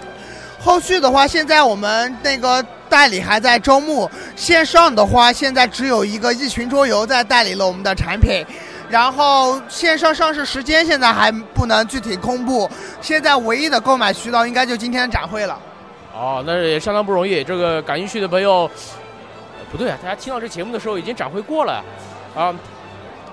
[0.60, 8.46] 后续的话，现在我们那个代理还在招募，线上的话，现在只有一个一群桌游在代理了我们的产品。
[8.90, 12.70] 然后线上上市时间现在还不能具体公布，
[13.02, 15.60] 现在唯一的购买渠道应该就今天的展会了。
[16.14, 17.44] 哦，那也相当不容易。
[17.44, 21.84] 这个感兴趣的朋友，呃不对啊，大家听到这节目的时候已经展会过了
[22.36, 22.56] 啊。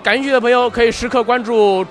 [0.02, 1.86] 感兴趣的朋友可以时刻关注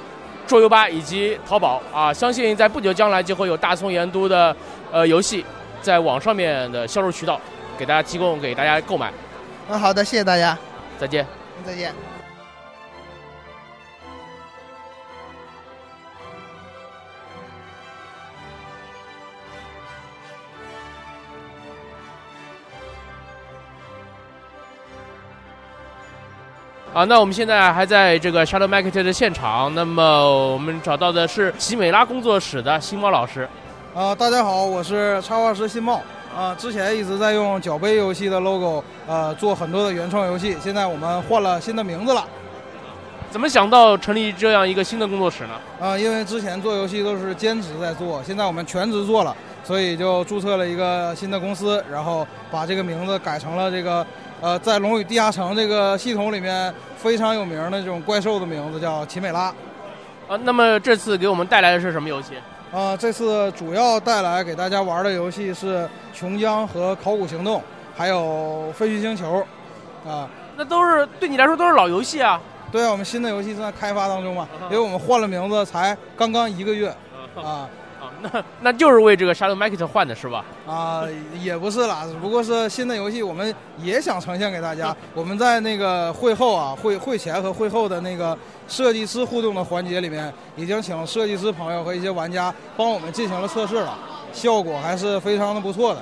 [0.46, 4.56] 桌游吧以及淘宝啊，相信在不久将来就会有大宋盐都的
[4.92, 5.44] 呃游戏
[5.82, 7.40] 在网上面的销售渠道
[7.78, 9.12] 给大家提供给大家购买。
[9.70, 10.56] 嗯，好的，谢谢大家，
[11.00, 11.26] 再见，
[11.66, 12.13] 再见。
[26.94, 30.04] 啊，那我们现在还在这个 Shadow Market 的现场，那么
[30.52, 33.50] 我们找到的是奇美拉工作室的新茂老师。
[33.96, 36.04] 啊，大家好，我是插画师新茂。
[36.38, 40.56] 啊，之前一直在用脚杯游戏的 logo，呃，做很多的原创游戏。
[40.62, 42.24] 现在我们换了新的名字了。
[43.32, 45.54] 怎么想到成立这样一个新的工作室呢？
[45.82, 54.06] 啊，因为之前做游戏都是兼职在做，现在我们全职做了，所以就注册了一个新的公司，然后把这个名字改成了这个。
[54.44, 59.44] 呃，在《龙与地下城》这个系统里面非常有名的这种怪兽的名字叫奇美拉。
[60.28, 62.34] 啊，那么这次给我们带来的是什么游戏？
[62.70, 67.60] 啊，这次主要带来给大家玩的游戏是《琼浆》和《考古行动》，
[67.96, 69.42] 还有《废墟星球》。
[70.10, 70.28] 啊，
[70.58, 72.42] 那都是对你来说都是老游戏啊。
[72.70, 76.94] 对啊，我们新的游戏正在开发当中嘛，因为我们换了名字，才刚刚一个月。
[77.42, 77.70] 啊。
[78.24, 80.46] 那那就是为这个 Shadow Market 换的是吧？
[80.66, 81.04] 啊，
[81.42, 84.96] 也不是啦，只不过是新的游戏，我们也想呈现给大家。
[85.14, 93.98] 我们在那个会后啊，会会前和会后的那个设计师互动的环节里面，已经请设计师朋友和一些玩家帮我们进行了测试了，
[94.32, 96.00] 效果还是非常的不错的。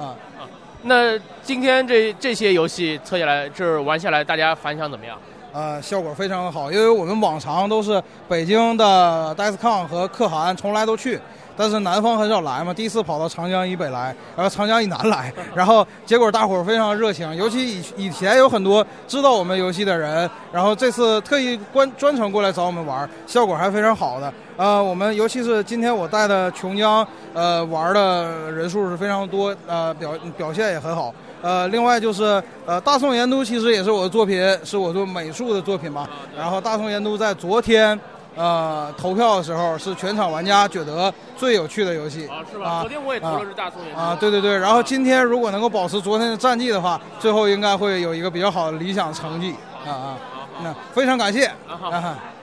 [0.00, 0.46] 啊啊，
[0.84, 5.18] 那今天这这些游戏测下来，就是玩下来，大家反响怎么样？
[5.52, 11.18] 呃，效果非常的好，因为我们往常都是北京的 DICECON 和可汗从来都去。
[11.56, 24.32] 但是南方很少来嘛，第一次跑到长江以北来，然后长江以南来， 然后结果大伙儿非常热情，尤其以以前有很多知道我们游戏的人，然后这次特意专专程过来找我们玩，效果还非常好的。
[24.56, 31.14] 呃，我们尤其是今天我带的琼江，呃，玩的人数是非常多，呃，表表现也很好。
[31.42, 36.06] 呃，另外就是呃，大宋盐都其实也是我的作品，是我做美术的作品嘛。
[36.36, 37.98] 然后大宋盐都在昨天。
[38.36, 42.80] 呃，投票的时候是全场玩家觉得最有趣的游戏啊，是吧？
[42.80, 44.56] 昨天我也投了是大宋元啊，对对对。
[44.56, 50.16] 然后今天如果能够保持昨天的战绩的话，最后应该会有一个比较好的理想成绩啊啊。
[50.62, 51.76] 那非常感谢啊，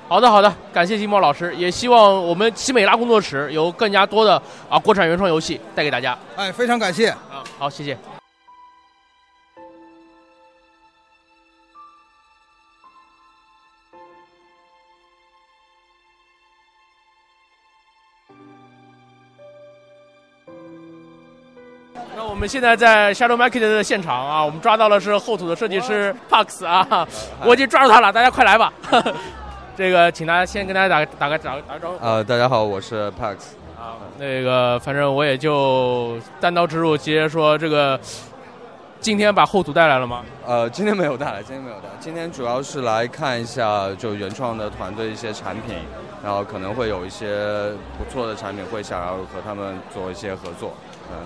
[0.10, 6.18] 好的好的，感谢金茂老师，也希望我们奇美拉工作室有更加多的啊国产原创游戏带给大家。
[6.36, 7.98] 哎，非常感谢啊，好，谢谢。
[22.38, 27.08] 们现在在 Shadow Market 的现场啊，我们抓到了是后土的设计师 Pax 啊，
[27.44, 28.72] 我已经抓住他了， 大家快来吧！
[29.76, 31.98] 这个，请大家先跟大家打打个打打个招呼。
[32.00, 33.38] 呃，大家好，我是 Pax。
[33.76, 38.00] 啊，那个，反正我也就单刀直入，直接说这个，
[39.00, 40.24] 今天把后土带来了吗？
[40.46, 45.76] 呃，今天没有带来，今天没有带，今天主要是来看一下就原创的团队一些产品，
[46.24, 50.74] 然后可能会有一些不错的产品会想要和他们做一些合作，
[51.12, 51.18] 嗯。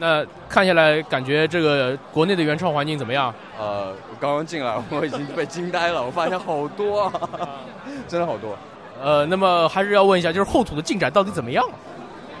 [0.00, 3.32] 那看下来，感觉这个国内的原创环境怎么样？
[3.58, 7.60] 呃，刚刚进来，我已经被惊呆了，我发现好多，啊，
[8.08, 8.56] 真的好多。
[8.98, 11.62] 呃，那么还是要问一下，就是后土的进展到底怎么样？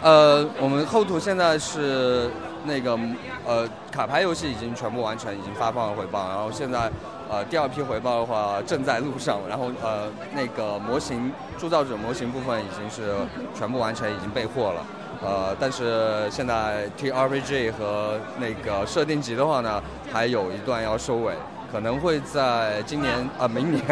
[0.00, 2.30] 呃，我们后土现在是
[2.64, 2.98] 那个
[3.46, 6.90] 呃卡牌游戏已经全部完成，已经发放了回报，然后现在
[7.28, 13.14] 呃第二批回报的话正在路上，然后呃那个模型铸造者模型部分已经是
[13.54, 14.82] 全部完成，已经备货了。
[15.22, 21.34] 呃，但是现在 T R P G 和那个设定集的话呢，还有一段要收尾，
[21.70, 23.84] 可能会在今年啊，明年，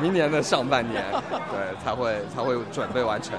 [0.00, 3.34] 明年的上半年，对，才会才会准备完成。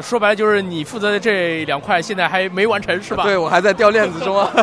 [0.00, 3.24] 说白了就是你负责的这两块现在还没完成是吧？
[3.24, 4.34] 对，我还在掉链子中。
[4.54, 4.62] 对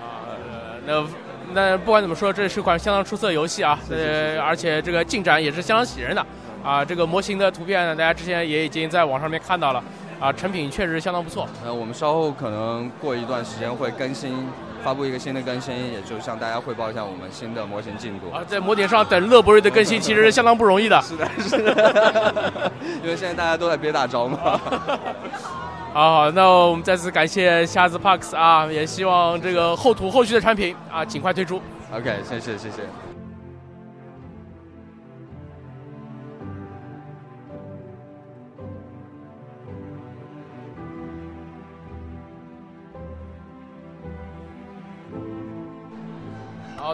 [0.00, 0.38] 啊，
[0.86, 1.04] 那
[1.52, 6.24] 那不管怎么说，这是款相当出色的游戏啊，呃，而且这个进展也是相当喜人的。
[6.66, 9.80] 啊，这个模型的图片呢，大家之前也已经在网上面看到了，
[10.18, 11.46] 啊，成品确实相当不错。
[11.64, 14.48] 那，我们稍后可能过一段时间会更新，
[14.82, 18.34] 发布一个新的更新，也就向大家汇报一下我们新的模型进度。
[18.34, 21.00] 啊，在模点上等乐博瑞的更新，其实是相当不容易的。
[21.02, 24.60] 是的，是的，因为现在大家都在憋大招嘛。
[25.94, 31.62] 好，那我们再次感谢瞎子 Parks 啊，也希望这个后土后续的产品啊尽快推出。
[31.94, 32.82] OK，谢谢，谢谢。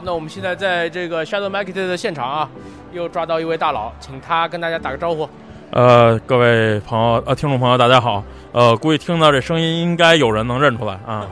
[0.04, 2.48] 那我们现在在这个 Shadow Market 的现场啊，
[2.92, 5.28] 又抓到一位大佬，请他跟大家打个招呼。
[5.70, 8.22] 呃，各位朋友，呃，听众朋友，大家好。
[8.50, 11.28] 呃，估计听到这声音，应该有人能认出来啊。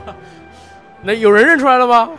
[1.03, 2.09] 那有人认出来了吗？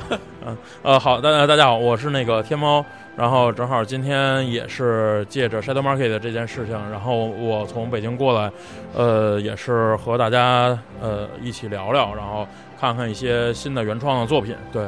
[0.44, 2.84] 嗯 呃，好，大家大家好，我是那个天猫，
[3.16, 8.52] 然后正好今天也是借着 Shadow Market 的这件事情，然后我从北京过来，
[8.94, 12.46] 呃，也是和大家呃一起聊聊，然后
[12.78, 14.54] 看看一些新的原创的作品。
[14.72, 14.84] 对，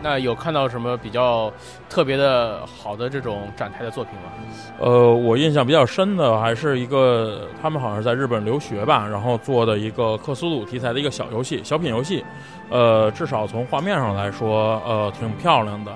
[0.00, 1.52] 那有看到什么比较
[1.88, 4.30] 特别的好的这种展台的作品吗？
[4.78, 12.24] 呃，我印象比较深的还是一个他们好像是在日本留学吧，然后做的一个克苏鲁题材的一个小游戏、小品游戏。
[12.70, 15.92] 呃，至少从画面上来说，呃，挺漂亮的。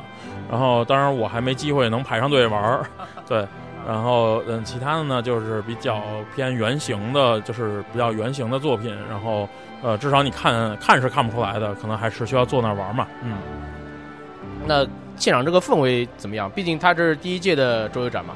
[0.50, 2.86] 然后，当然我还没机会能排上队玩儿，
[3.26, 3.46] 对。
[3.88, 6.02] 然后，嗯，其他的呢，就是比较
[6.34, 8.94] 偏原型的，就是比较原型的作品。
[9.08, 9.48] 然后，
[9.82, 13.06] 呃，至少你看看是看不出来的，可能还是需要坐那儿玩嘛。
[13.22, 13.38] 嗯。
[14.66, 16.50] 那现场这个氛围怎么样？
[16.50, 18.34] 毕竟它这是第一届的周游展嘛。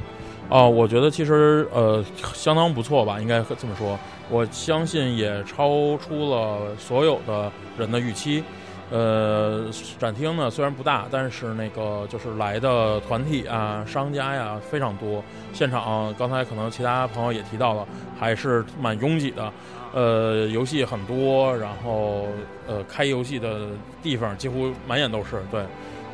[0.49, 3.99] 哦，我觉得其实呃相当不错吧，应该这么说。
[4.29, 8.43] 我相信也超出了所有的人的预期。
[8.91, 9.67] 呃，
[9.99, 15.23] 展厅呢虽然不大，但是那个就是来的团体啊、商家呀非常多。
[15.53, 17.87] 现场刚才可能其他朋友也提到了，
[18.19, 19.53] 还是蛮拥挤的。
[19.93, 22.27] 呃，游戏很多，然后
[22.67, 23.69] 呃开游戏的
[24.03, 25.43] 地方几乎满眼都是。
[25.51, 25.63] 对，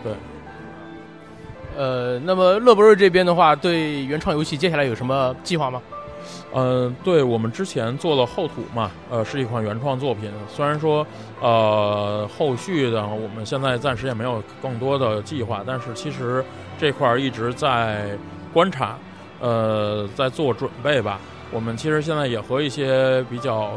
[0.02, 0.12] 对。
[1.76, 5.82] 呃，那么乐博瑞这边的话，对原创游戏接下来有什么计划吗？
[6.54, 10.30] 嗯，对我们之前做了后土嘛，呃，是一款原创作品。
[10.48, 11.06] 虽然说，
[11.40, 16.44] 呃，后续的我们现在暂时也没有更多的计划，但是其实
[16.78, 18.16] 这块儿一直在
[18.52, 18.96] 观察，
[19.40, 21.20] 呃，在做准备吧。
[21.52, 23.72] 我们其实现在也和一些比较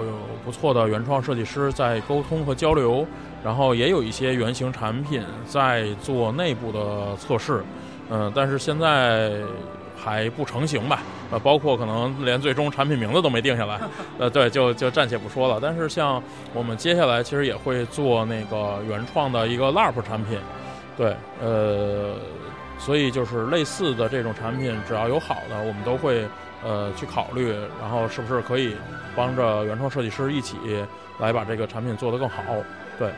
[0.46, 3.06] 不错的原创设计师在沟通和交流，
[3.44, 7.64] 然后也有一些原型产品在做内部的测试，
[8.10, 9.34] 嗯，但是现在。
[10.02, 11.02] 还不成型吧？
[11.32, 13.80] 呃，包括可能连最终产品名字都没定下来。
[14.18, 15.60] 呃，对，就就暂且不说了。
[15.62, 16.22] 但是像
[16.54, 20.40] 我们接下来其实也会做那个原创的一个 LARP 产品，
[20.98, 22.16] 对，呃，
[22.78, 26.26] 所以就是类似的这种产品，只要有好的，我们都会
[26.64, 28.76] 呃去考虑，然后是不是可以
[29.16, 30.56] 帮着原创设计师一起
[31.20, 32.44] 来把这个产品做得更好，
[32.98, 33.12] 对。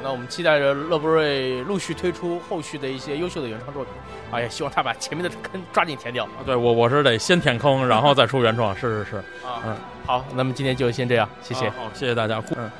[0.00, 3.92] 好，那我们期待着乐博瑞陆续推出后续的一些优秀的原创作品。
[4.30, 6.26] 哎呀，希望他把前面的坑抓紧填掉。
[6.46, 8.74] 对我，我是得先填坑，然后再出原创。
[8.76, 9.16] 是是是。
[9.46, 9.76] 啊，嗯，
[10.06, 11.68] 好，那么今天就先这样，谢谢。
[11.70, 12.42] 好，谢谢大家。
[12.56, 12.70] 嗯。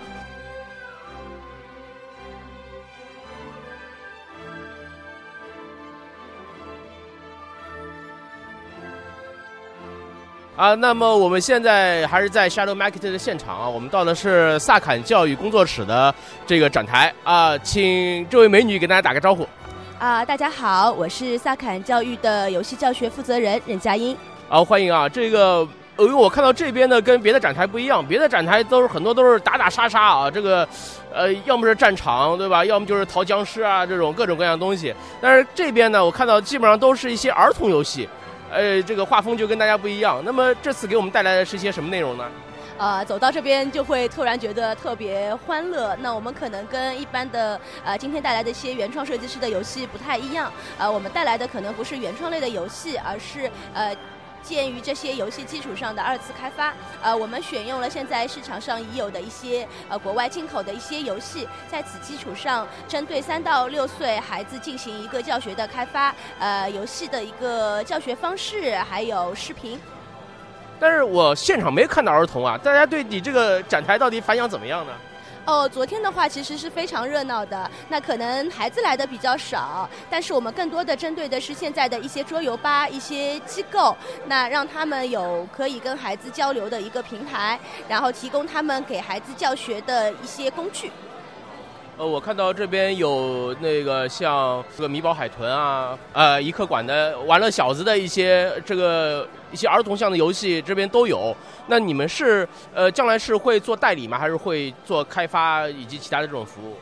[10.60, 16.14] 啊，那么我们现在还是在 Shadow Market 的现场啊，我们到的是萨坎教育工作室的
[16.46, 19.48] 这个展台啊，请这位美女给大家打个招呼。
[19.98, 24.14] 啊，大家好，我是萨坎教育的游戏教学负责人任佳音。
[24.50, 25.08] 好，欢迎啊！
[25.08, 30.68] 这个，因为我看到这边呢跟别的展台不一样，别的展台都是很多都是打打杀杀啊，这个，
[31.10, 32.62] 呃，要么是战场对吧？
[32.62, 34.94] 要么就是逃僵尸啊，这种各种各样的东西。
[35.22, 38.06] 但是这边呢，我看到基本上都是一些儿童游戏。
[38.50, 40.22] 呃，这个画风就跟大家不一样。
[40.24, 42.24] 那么这次给我们带来的是一些什么内容呢？
[42.78, 45.94] 呃，走到这边就会突然觉得特别欢乐。
[46.00, 50.50] 那我们可能跟一般的呃今天带来的一些原创设计师的游戏不太一样。
[50.78, 53.94] 呃，我们带来的可能不是原创类的游戏，而是呃。
[54.42, 56.72] 鉴于这些游戏基础上的二次开发，
[57.02, 69.80] 呃，我们选用了现在市场上已有的一些呃国外进口的一些游戏，在此基础上，针对三到六岁孩子进行一个教学的开发，呃，游戏的一个教学方式，还有视频。
[70.78, 74.92] 但是我现场没看到儿童啊，大家对你这个展台到底反响怎么样呢？
[75.46, 77.68] 哦，昨天的话其实是非常热闹的。
[77.88, 90.92] 那可能孩子来的比较少，但是我们更多的针对的是现在的一些桌游吧、一些机构，那让他们有可以跟孩子交流的一个平台，然后提供他们给孩子教学的一些工具。
[91.96, 101.34] 呃，我看到这边有那个像这个米宝海豚啊，呃，一客馆的玩乐小子的一些这个一些儿童向的游戏，这边都有。
[101.66, 104.18] 那你们是呃将来是会做代理吗？
[104.18, 106.76] 还是会做开发以及其他的这种服务？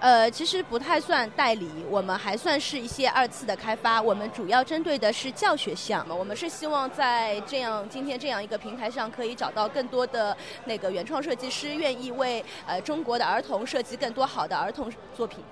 [0.00, 4.02] 呃，其实不太算代理，我们还算是一些二次的开发。
[4.02, 6.14] 我们主要针对的是教学项目。
[6.14, 15.42] 我们是希望在这样今天这样一个平台上，可以找到更多的那个原创设计师，愿意为呃中国的儿童设计更多好的儿童作品。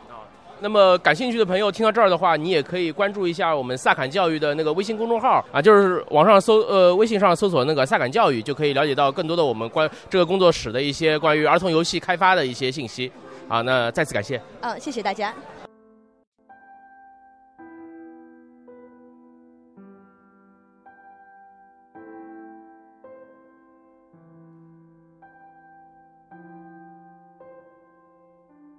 [0.62, 13.10] 那么感兴趣的朋友听到这儿的话，你也可以关注一下我们萨坎教育的那个微信公众号啊，就是网上搜呃微信上搜索那个萨坎教育，就可以了解到更多的我们关这个工作室的一些关于儿童游戏开发的一些信息。
[13.48, 14.40] 啊，那再次感谢。
[14.60, 15.34] 嗯，谢谢大家。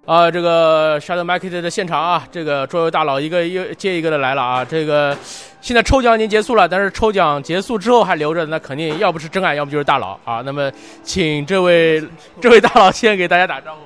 [0.05, 4.65] 啊，这个 Shadow Market 的现场啊，这个桌游大佬一个又接一个的来了啊。
[4.65, 5.17] 这个
[5.61, 10.41] 现在抽奖已经结束了，但是抽奖结束之后还留着，那肯定要不是真爱，要不就是大佬啊。
[10.43, 10.69] 那么，
[11.03, 12.03] 请这位
[12.41, 13.79] 这位大佬先给大家打招呼。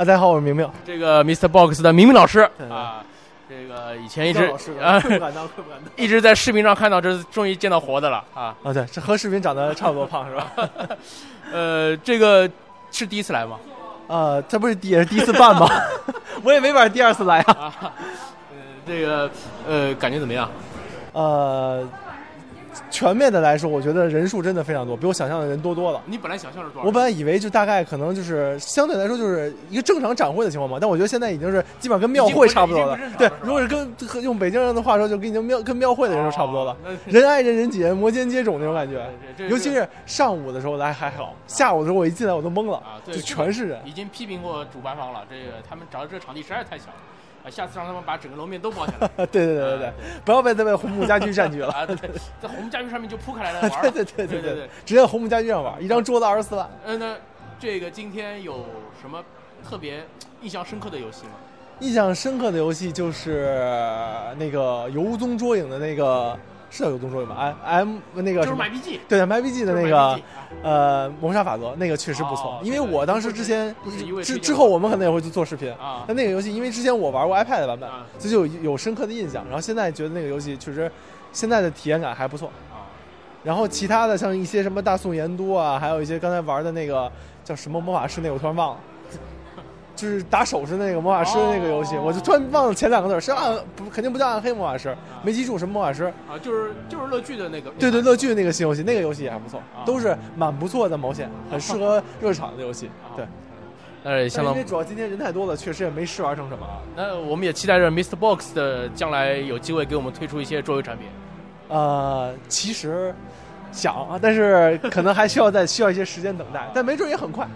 [0.00, 0.68] 啊，大家好，我是明明。
[0.86, 1.48] 这个 Mr.
[1.48, 3.02] Box 的明明老师啊，
[3.48, 4.44] 这个以前一直
[4.80, 8.54] 啊，愧不敢当，愧不敢当， 一直在视频上看到，这终于见到活的了啊。
[8.62, 10.52] 啊，对，这和视频长得差不多胖是吧？
[11.52, 12.48] 呃，这个
[12.92, 13.58] 是第一次来吗？
[14.06, 15.68] 呃，这不是也是第一次办吗？
[16.44, 17.72] 我也没法第二次来啊。
[17.80, 19.30] 呃，这个
[19.66, 20.48] 呃，感觉怎么样？
[21.12, 21.88] 呃，
[22.94, 26.00] 全面的来说，我觉得人数真的非常多，比我想象的人多多了。
[26.06, 26.86] 你本来想象是多少？
[26.86, 32.96] 我本来以为就大概可能就是相对来说就是一个正常展会的情况嘛，但我觉得现在已经是基本上跟庙会差不多了。
[33.18, 36.76] 对，如果是跟用北京人的话说，就跟已经庙跟庙会的人数差不多了，
[37.06, 39.04] 人挨人人挤人，摩肩接踵那种感觉。
[39.48, 43.80] 尤其是上午的时候来还好，下午的时候我一进来我都懵了啊，就全是人。
[43.84, 46.94] 已经批评过主办方了，这个他们找的这个场地实在是太小了。
[47.44, 49.08] 啊，下次让他们把整个楼面都包下来。
[49.26, 49.92] 对对对对对，
[50.24, 51.68] 不要被再被红木家具占据了。
[51.72, 51.96] 啊，对，
[52.40, 53.82] 在红木家具上面就铺开来了玩。
[53.82, 56.68] 对对对对对对，直接红木家具上玩，一张桌子二十四万。
[56.86, 57.14] 嗯，那
[57.60, 58.64] 这个今天有
[59.00, 59.22] 什么
[59.68, 60.02] 特别
[60.40, 61.32] 印象深刻的游戏吗？
[61.80, 63.58] 印象深刻的游戏就是
[64.38, 66.38] 那个游踪捉影的那个。
[66.74, 70.20] 是叫游踪捉影吧？M M 那个就是买 BG，对买 BG 的那个
[70.60, 72.58] 呃谋杀法则，那个确实不错。
[72.64, 73.72] 因为我当时之前
[74.24, 75.72] 之之后我们可能也会去做视频。
[76.04, 79.44] 但那个游戏因为之前我玩过 iPad 版本，所以就有有深刻的印象。
[79.44, 80.90] 然后现在觉得那个游戏确实
[81.32, 82.50] 现在的体验感还不错。
[83.44, 87.10] 然后其他的像一些什么大宋盐都啊，还有一些刚才玩的那个
[87.44, 88.80] 叫什么魔法师那个，我突然忘了。
[90.04, 103.26] 就是打手势那个魔法师的那个游戏，我就突然忘了前两个字是暗不肯定不叫暗黑魔法师，没记住什么魔法师啊，就是就是乐剧的那个，对对乐剧的那个新游戏，那个游戏也还不错，都是蛮不错的毛线，很适合热场的游戏，对。
[104.02, 106.66] 呃，相当因为主要今天人太多了，确实也没试玩成什么。
[106.94, 108.14] 那我们也期待着 Mr.
[108.14, 111.06] Box 的将来有机会给我们推出一些桌游产品。
[111.68, 113.14] 呃，其实
[113.72, 117.48] 想啊，但是可能还需要再需要一些时间等待，但没准也很快。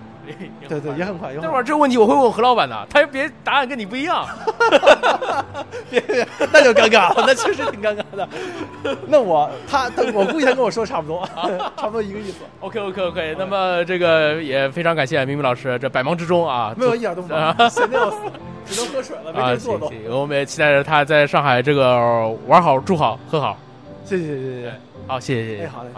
[0.69, 1.35] 对对，也很快。
[1.35, 4.27] 待会儿这个问题我会问何老板的，他别答案跟你不一样，
[5.91, 8.29] 别别，那就尴尬了，那确实挺尴尬的。
[9.07, 11.27] 那我他他我估计他跟我说差不多，
[11.77, 12.39] 差不多一个意思。
[12.61, 18.17] OK OK OK，那么这个也非常感谢明明老师，这百忙之中啊，没有一点都不忙，闲的要死，
[18.67, 19.93] 只能喝水了，没人坐动。
[20.11, 23.57] 我们也期待着他在上海这个玩好、住好、喝好。
[24.05, 24.73] 谢谢谢谢谢谢，
[25.07, 25.89] 好谢谢谢谢，哎好嘞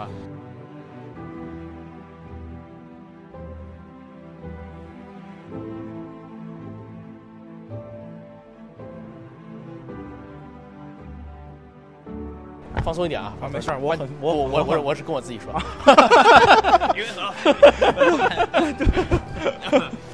[12.83, 13.33] 放松一点啊！
[13.41, 15.53] 啊，没事，我很我我我我是跟我自己说。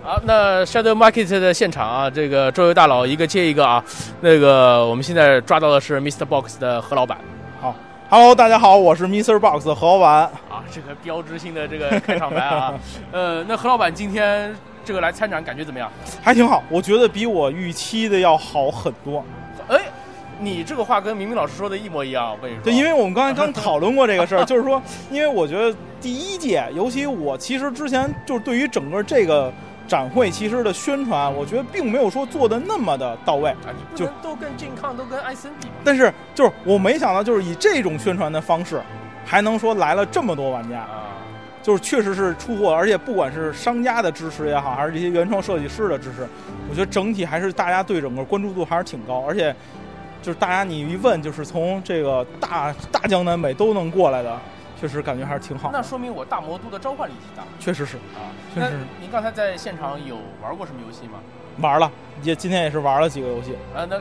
[0.03, 3.83] 好，那 Shadow Market 的现场啊，这个周游大佬一个接一个啊。
[4.21, 6.25] 那个我们现在抓到的是 Mr.
[6.25, 7.17] Box 的何老板。
[7.61, 7.75] 好
[8.09, 9.39] ，Hello，大家好，我是 Mr.
[9.39, 10.11] Box 的何老板。
[10.49, 12.73] 啊，这个标志性的这个开场白啊。
[13.11, 14.53] 呃，那何老板今天
[14.83, 15.91] 这个来参展感觉怎么样？
[16.21, 19.23] 还挺好，我觉得比我预期的要好很多。
[20.39, 20.43] 哎。
[20.47, 22.63] 你这个话跟明明老师说的一模一样，我跟你说。
[22.63, 29.51] 对，因为我们刚才刚讨论过这个事儿，就是说，因为我觉得第一届，尤其我其实之前就是对于整个这个
[29.87, 33.53] 展会其实的宣传，我觉得并没有说做的那么的到位，
[33.95, 35.67] 就都跟健康都跟艾森比。
[35.83, 38.79] 但是就是我没想到，就是以这种宣传的方式，
[39.25, 41.17] 还能说来了这么多玩家啊，
[41.63, 46.27] 就是确实是出货，而且不管是商家的支持也好，还是这些原创设计师的支持，
[46.69, 49.55] 我觉得整体还是大家对整个关注度还是挺高，而且。
[50.21, 54.37] 就是大家你一问，就是从这个大大江南北都能过来的，
[54.79, 55.69] 确实感觉还是挺好。
[55.71, 57.43] 那说明我大魔都的召唤力挺大。
[57.59, 58.71] 确实是啊，确实。
[58.99, 61.19] 您刚才在现场有玩过什么游戏吗？
[61.59, 61.89] 玩了，
[62.23, 63.53] 也今天也是玩了几个游戏。
[63.75, 63.97] 啊，那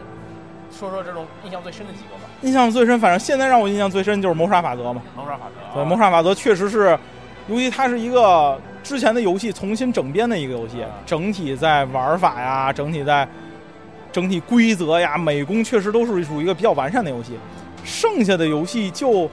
[0.70, 2.22] 说说这种印象最深的几个吧。
[2.42, 5.00] 印象最深，反正现在让我印象最深就是谋杀法则嘛。
[5.14, 5.74] 谋杀法则。
[5.74, 6.98] 对，谋杀法则确实是，
[7.48, 13.28] 尤其它是一个之前的游戏重新整编的一个游戏，整体在玩法呀，整体在。
[14.16, 17.38] 整体规则呀，美工确实都是属于一个比较完善的游戏，
[17.84, 19.28] 剩下的游戏就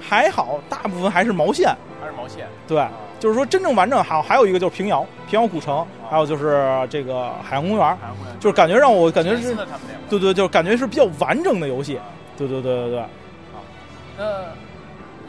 [0.00, 1.68] 还好，大部分还是毛线。
[2.00, 2.46] 还是毛线。
[2.66, 2.82] 对，
[3.20, 7.98] 就是说真正完整好还有一个就是平遥，平遥古城，还有就是这个海洋公园，
[8.40, 9.54] 就是感觉让我感觉是，
[10.08, 12.00] 对对，就是感觉是比较完整的游戏。
[12.34, 13.00] 对对对对对。
[13.00, 13.10] 啊，
[14.16, 14.24] 那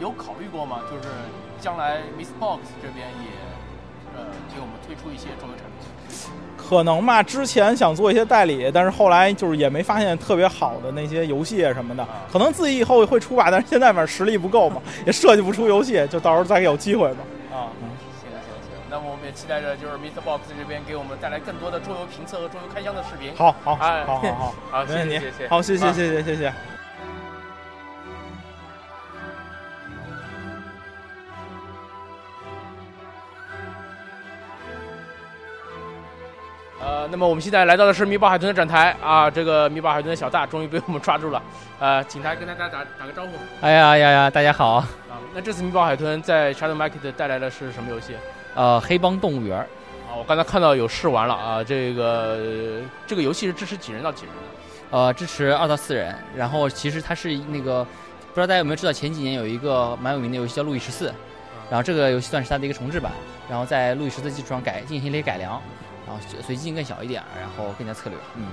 [0.00, 0.78] 有考虑过吗？
[0.90, 1.14] 就是
[1.60, 5.73] 将来 Miss Box 这边也呃给我们推出一些桌游产品。
[6.68, 12.06] 可能吧，之前想做一些代理，但是后来就是也没发现特别好的那些游戏什么的。
[12.32, 17.18] 可能自己以后会出吧，但是现在反正实力不够嘛， 也设计不出游戏，就到时候再有机会吧。
[17.52, 17.68] 啊，
[18.20, 20.22] 行行行，那么我们也期待着就是 Mr.
[20.24, 23.32] Box 这边给我们带来更多的桌游评测和桌游开箱的视频。
[23.36, 26.52] 好好哎，好好好谢谢谢谢，好，谢谢啊谢谢谢谢。
[36.84, 41.42] 呃，那么我们现在来到的是米宝海豚的展台啊，这个米宝海豚的小大终于被我们抓住了，
[41.80, 43.30] 呃，请他跟大家打打个招呼。
[43.62, 44.30] 哎呀呀呀！
[44.30, 44.86] 大家好，啊，
[45.34, 48.14] 那这次米宝海豚在 Shadow Market 带来的是什么游戏？
[48.54, 49.66] 呃，黑帮动物园儿
[50.10, 54.98] 啊，我刚才看到有试玩了啊，这个呃这个游戏是支持几人到几人的？
[54.98, 56.14] 呃，支持二到四人。
[56.36, 61.08] 然后其实它是那个，不知道大家有没有知道，前几年有一个蛮有名的游戏叫《路易十四》，
[61.70, 63.10] 然后这个游戏算是它的一个重置版，
[63.48, 65.60] 然后在路易十四基础上改进行了一些改良，
[66.06, 68.18] 然后随机性更小一点，然后更加策略。
[68.36, 68.46] 嗯，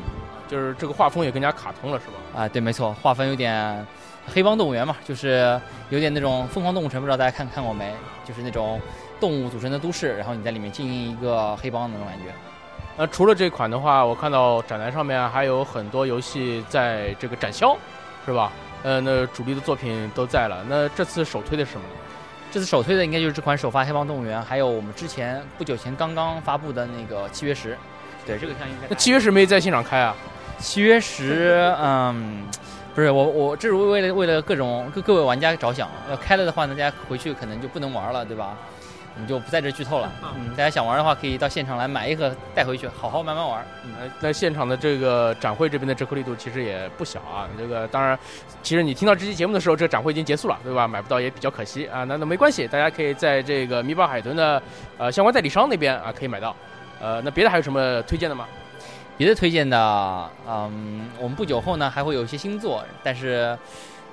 [0.48, 2.42] 就是这个画风也更加卡通了，是吧？
[2.42, 3.86] 啊，对，没错，画风有点
[4.28, 7.94] 黑帮动物园嘛，就是有点那种疯狂动物城，不知道大家看看过没？
[8.26, 8.80] 就是那种
[9.20, 12.26] 动物组成的都市，然后你在里面经营一个黑帮的那种感觉。
[12.98, 17.76] 那，除了这款的话，我看到展台上面还有很多游戏在这个展销，
[18.26, 18.52] 是吧？
[18.84, 20.64] 呃，那主力的作品都在了。
[20.68, 21.94] 那这次首推的是什么呢？
[22.52, 27.74] 这次首推的应该就是这款首发《黑帮动物园》，还有我们之前不久前刚刚发布的那个《契约石》。
[28.28, 28.88] 对，这个像应该。
[28.90, 30.14] 那契约石没在现场开啊？
[30.60, 32.44] 契约石，嗯，
[32.94, 38.58] 不是我我这是为了为了各种各各位玩家着想，要开了的话，大家回去可能就不能玩了，对吧？
[39.16, 40.12] 我们就不在这剧透了。
[40.24, 43.66] 嗯，大家想玩的话，可以到现场来买一盒带回去，好好慢慢玩。
[43.84, 47.48] 嗯，呃，在现场的这个展会这边的折扣力度其实也不小啊。
[47.58, 48.18] 这个当然，
[48.64, 50.88] 其实你听到这期节目的时候，这个展会已经结束了，对吧？
[50.88, 52.04] 买不到也比较可惜啊。
[52.04, 54.62] 那那没关系，大家可以在这个米宝海豚的
[54.98, 56.56] 呃相关代理商那边啊可以买到。
[57.00, 58.46] 呃，那别的还有什么推荐的吗？
[59.18, 63.56] 别的推荐的，嗯，我们不久后呢还会有一些新作，但是，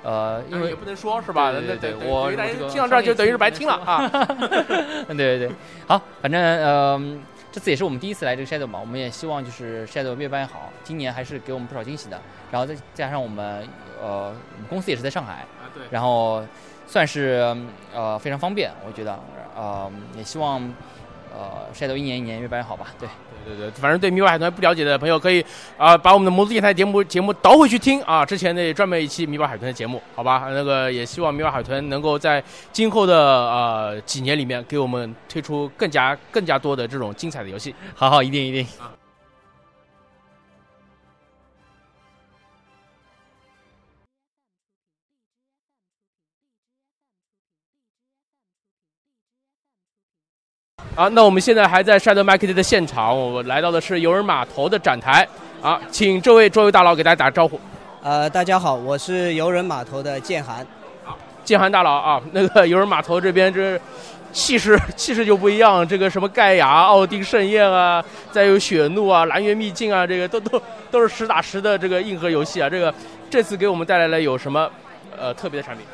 [0.03, 1.51] 呃，因为也不能说是吧？
[1.51, 2.29] 对对对，对我
[2.69, 4.07] 听到这儿就等于是白听了啊。
[5.07, 5.51] 对对对，
[5.87, 7.19] 好，反正呃，
[7.51, 12.19] 这次也是我们第一次来这个 Shadow 嘛，我们也希望就是 Shadow 越办越好，今年还是给我们不少惊喜的。
[12.51, 13.67] 然后再加上我们
[14.01, 16.43] 呃，我们公司也是在上海，啊对然后
[16.87, 17.55] 算是
[17.93, 19.19] 呃非常方便，我觉得，
[19.55, 20.61] 呃，也希望
[21.31, 23.07] 呃 Shadow 一年一年越办越好吧，对。
[23.55, 25.43] 对对，反正对米宝海豚不了解的朋友，可以
[25.77, 30.45] 啊、把我们的魔族电台节目节目倒回去听啊，之前的专门一期米宝海豚的节目，好吧？
[30.49, 37.73] 那个也希望米宝海豚能够在今后的呃几年里面，给我们推出更加更加多的这种精彩的游戏。
[37.95, 38.63] 好好，一定一定。
[38.79, 38.91] 啊，
[51.13, 55.25] 那我们现在还在 Shadow Market 的现场，我来到的是游人码头的展台
[55.61, 57.57] 啊，请这位桌游大佬给大家打个招呼。
[58.03, 60.67] 呃，大家好，我是游人码头的建涵。
[61.45, 63.79] 建涵大佬啊，那个游人码头这边这
[64.33, 72.69] 气势气势就不一样，这个什么盖亚、奥丁盛宴啊，再有雪怒啊、蓝月秘境啊，这个都都都是实打实的这个硬核游戏啊。
[72.69, 72.93] 这个
[73.29, 74.69] 这次给我们带来了有什么
[75.17, 75.85] 呃特别的产品？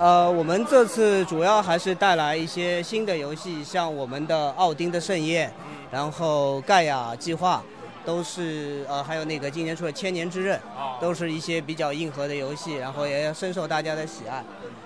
[0.00, 5.52] 呃，我们这次主要还是带来一些新的游戏，像我们的奥丁的盛宴，
[5.90, 7.62] 然后盖亚计划，
[8.02, 10.58] 都是呃，还有那个今年出的千年之刃，
[11.02, 14.42] 都是一些比较硬核的游戏，然后也深受大家的喜爱。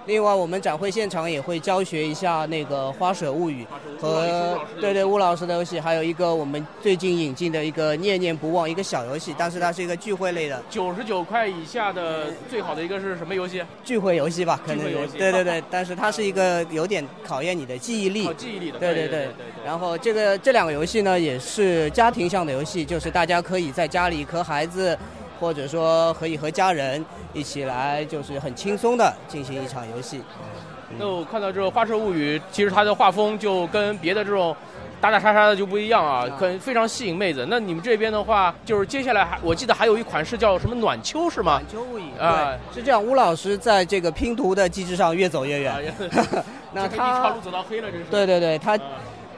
[0.06, 3.66] 另外，我们展会现场也会教学一下那个《花水物语》
[4.00, 13.62] 和对对吴老师的游戏，还有一个我们最近引进的一个《念念不忘》一个小游戏，但是它是一个聚会类的九十九块以下的最好的一个是什么游戏？
[13.82, 15.16] 聚会游戏吧，可能游戏。
[15.16, 19.08] 对对对，但是它是一个有点考验你的记忆力，考记忆力的对对。
[19.08, 19.28] 对对对。
[19.64, 24.98] 然后这个这两个游戏呢，也是家庭向的游戏，就是大家可以在家里和孩子，
[25.44, 30.22] 或者说可以和家人一起来，就是很轻松的进行一场游戏。
[30.98, 34.56] 那我看到这个《花车物语》，其实它的画风就跟别的这种
[35.02, 37.46] 打打杀杀的就不一样啊，很非常吸引妹子。
[37.50, 41.60] 那你们这边的话，就是接下来还我记得还有一款是叫什么暖秋是吗？
[41.60, 43.02] 暖秋物语啊，对，是这样。
[43.04, 45.94] 吴老师在这个拼图的机制上越走越远，
[46.72, 48.04] 那 这个一他条路走到黑了，这是。
[48.04, 48.78] 对对对，他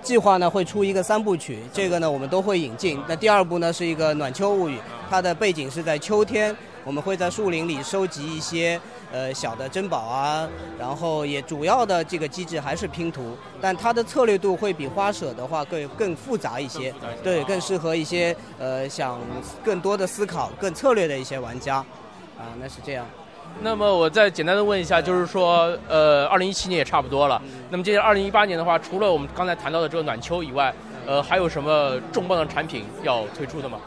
[0.06, 3.02] 计划呢会出一个三部曲，这个呢我们都会引进。
[3.08, 4.78] 那第二部呢是一个暖秋物语，
[5.10, 8.80] 它的背景是在秋天，我们会在树林里收集一些
[9.10, 10.48] 呃小的珍宝啊，
[10.78, 16.94] 然后也主要的这个机制还是拼图，但它的策略度会比花舍的话更更复杂一些，
[17.24, 19.18] 对，更适合一些呃想
[19.64, 21.78] 更多的思考、更策略的一些玩家，
[22.38, 23.04] 啊，那是这样。
[23.62, 27.40] 那么我再简单的问一下，就是说，呃，二零一七年也差不多了。
[27.70, 30.72] 那么接着二零一八年的话，除了我们刚才谈到的这个暖秋以外，
[31.06, 33.78] 呃，还有什么重磅的产品要推出的吗？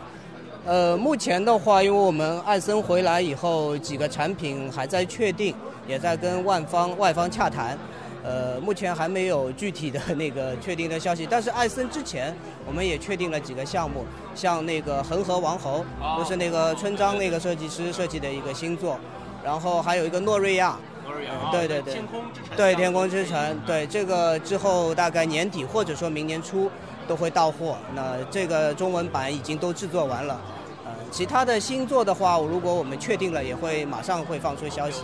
[0.66, 5.56] 呃，目前的话，因为我们艾森回来以后，几个产品还在确定，
[5.88, 7.78] 也在跟万方外方洽谈。
[8.22, 11.26] 呃，目前还没有具体的那个确定的消息。
[11.28, 12.36] 但是艾森之前
[12.68, 14.06] 我们也确定了几个项目，
[14.36, 15.86] 像那个恒河王侯，
[16.18, 19.00] 就是那个春章那个设计师设计的一个新作，
[19.44, 20.78] 然后还有一个诺瑞亚。
[21.06, 26.70] 诺瑞亚对对对，天空之城对天空之城，对这个之后大概年底或者说明年初
[27.08, 27.78] 都会到货。
[27.96, 30.40] 那这个中文版已经都制作完了，
[30.86, 35.04] 呃，其他的新作的话，如果我们确定了，也会马上会放出消息。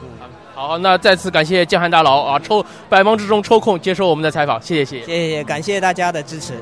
[0.00, 0.08] 嗯，
[0.54, 5.06] 好，那再次感谢建汉大佬啊，抽百忙之中抽空接受我们的采访，谢谢谢谢。
[5.06, 6.54] 谢谢，感谢大家的支持。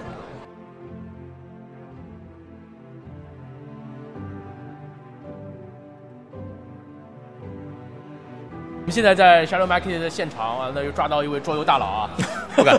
[8.92, 12.10] 现在在 Shadow Market 的现场啊，那又抓到一位桌游大佬啊，
[12.54, 12.78] 不敢。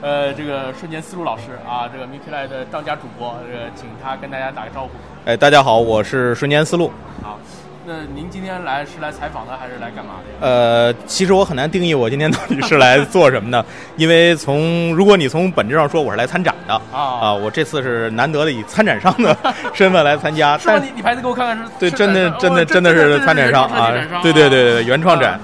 [0.00, 4.90] 呃，这个瞬间思路老师啊，这个 m i k i l i 的当家主播，这个请他跟大家打个招呼。
[5.24, 6.90] 哎，大家好，我是瞬间思路。
[7.22, 7.38] 好，
[7.84, 10.46] 那您今天来是来采访的，还是来干嘛的？
[10.46, 13.64] 呃，其实我很难定义我今天到底是来做什么的，
[13.96, 19.36] 因为从如果你从本质上说，我是来参展的啊我这次是难得的以参展商的
[19.74, 21.64] 身份来参加，是你你牌子给我看看是？
[21.80, 25.32] 对，真的真的哦真的是参展商啊这这这这这这这，对对对对，原创展。
[25.32, 25.40] 呃，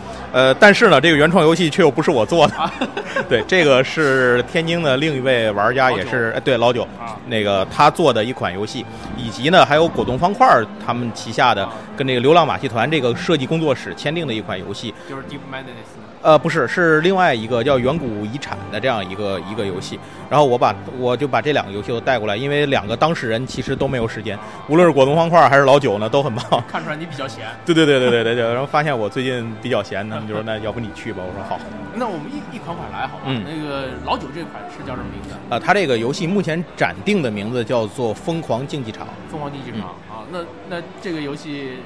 [0.58, 2.70] 但是呢，这个原创游戏却又不是我做的，
[3.28, 6.86] 对，这个是天津的另一位玩家，也是哎对老九，
[7.26, 8.84] 那个他做的一款游戏，
[9.16, 10.46] 以及呢还有果冻方块
[10.84, 15.97] 他们旗下的跟这个流浪马戏团这个设计工作室签订的一款游戏，就是 Deep Madness。
[16.22, 19.98] 呃，不是，是另外一个叫远古遗产的这样一个一个游戏。
[20.28, 24.38] 然后我把我就把这两个游戏都带过来，因为两个当事人其实都没有时间，
[24.68, 26.44] 无论是果冻方块还是老九呢，都很忙。
[26.68, 27.46] 看出来你比较闲。
[27.64, 28.44] 对对对对对对对。
[28.44, 31.22] 然后发现我最近比较闲，他们就说那要不你去吧。
[31.26, 31.58] 我说好。
[31.94, 33.22] 那我们一一款款来好吧？
[33.26, 35.34] 嗯那个老九这款是叫什么名字？
[35.48, 39.06] 啊，它这个游戏目前暂定的名字叫做《疯狂竞技场》。
[39.30, 40.26] 疯狂竞技场啊。
[40.30, 41.78] 那那这个游戏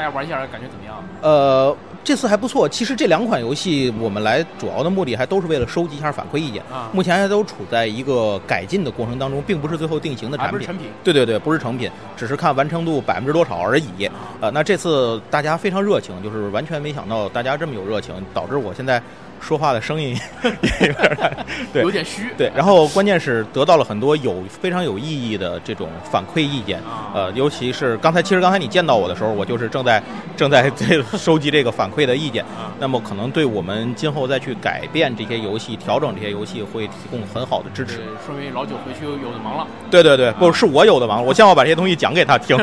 [0.00, 0.96] 大家玩一下来感觉怎么样？
[1.20, 2.66] 呃，这次还不错。
[2.66, 6.62] 其实这两款游戏我们来主要的目的还都是为了收集一下反馈意见。
[6.72, 10.56] 啊目前还都处在一个改进的过程当中，并不是最后定型的产品。
[10.56, 14.08] 不是成品对对对，不是成品，只是看完成度百分之多少而已。
[14.40, 19.02] 呃，那这次大家非常热情，就是完全没想到大家这么有热情，导致我现在
[19.40, 20.16] 说话的声音
[20.80, 21.36] 也有点儿
[21.72, 26.78] 对，有点虚对，然后关键是得到了很多有非常有意义的这种反馈意见。
[26.80, 30.02] 啊呃，尤其是刚才，其实刚才你见到我的时候，我就是正在
[30.36, 32.44] 正在 这收集这个反馈的意见。
[32.44, 39.66] 啊那么可能对我们今后再去改变这些游戏、调整这些游戏，会提供很好的支持。，说明老九回去有的忙了。
[39.90, 42.56] 对对对，不是我有的忙，我先要把这些东西讲给他听。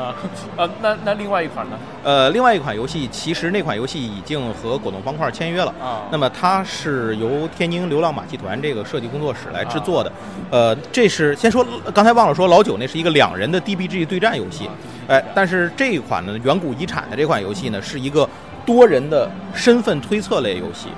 [0.00, 0.14] 啊
[0.56, 1.76] 呃，那那另外一款呢？
[2.02, 5.72] 呃，另外一款游戏，其实那款游戏已经和果冻方块签约了。
[5.80, 10.10] 啊那么它是由天津流浪马戏团这个设计工作室来制作的。
[10.50, 14.70] 呃，这是先说，刚才忘了说，老九那是一个两人的 DBG 对战游戏。
[15.06, 18.28] 哎，但是这一款呢，远古遗产的这款游戏呢，是一个
[18.64, 20.88] 多人的身份推测类游戏。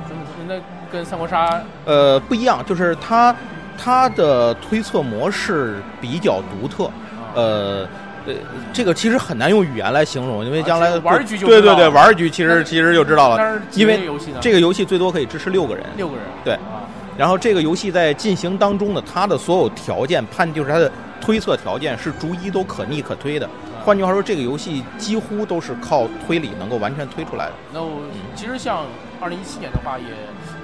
[0.46, 0.54] 那
[0.92, 3.34] 跟三国杀呃，不一样，就是它
[3.76, 6.90] 它的推测模式比较独特，
[7.34, 7.88] 呃。
[8.26, 8.34] 呃，
[8.72, 14.00] 这个其实很难用语言来形容，因为将来、啊玩一局就对对对，玩一局其实其实就知道了因为
[14.40, 16.58] 这个游戏最多可以支持六个人，六个人对。
[17.18, 23.48] 然后这个游戏在进行当中呢，它的所有条件判就是它的推测条件是逐一都可逆可推的。
[23.84, 27.52] 换句话说，这个游戏几乎都是靠推理能够完全推出来的。
[27.72, 28.00] 那我
[28.34, 28.86] 其实像
[29.20, 30.06] 二零一七年的话，也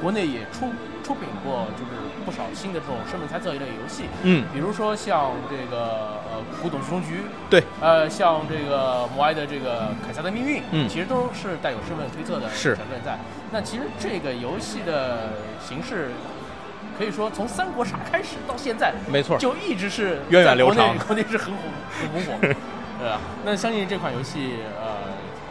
[0.00, 0.70] 国内也出
[1.04, 1.90] 出品过，就是
[2.28, 4.04] 不少新的这种身份猜测一类游戏。
[4.22, 13.18] 嗯比如说像这个呃古董局中局，对，呃像这个摩埃的这个凯撒的命运，嗯其实都是带有身份推测的是成分在。
[13.50, 15.30] 那其实这个游戏的
[15.66, 16.10] 形式。
[16.98, 21.60] 可以说，从三国杀开始到现在，没错就一直是源远流长国内是很火
[22.00, 22.32] 很红火，
[22.98, 23.20] 对吧？
[23.44, 24.87] 那相信这款游戏，呃，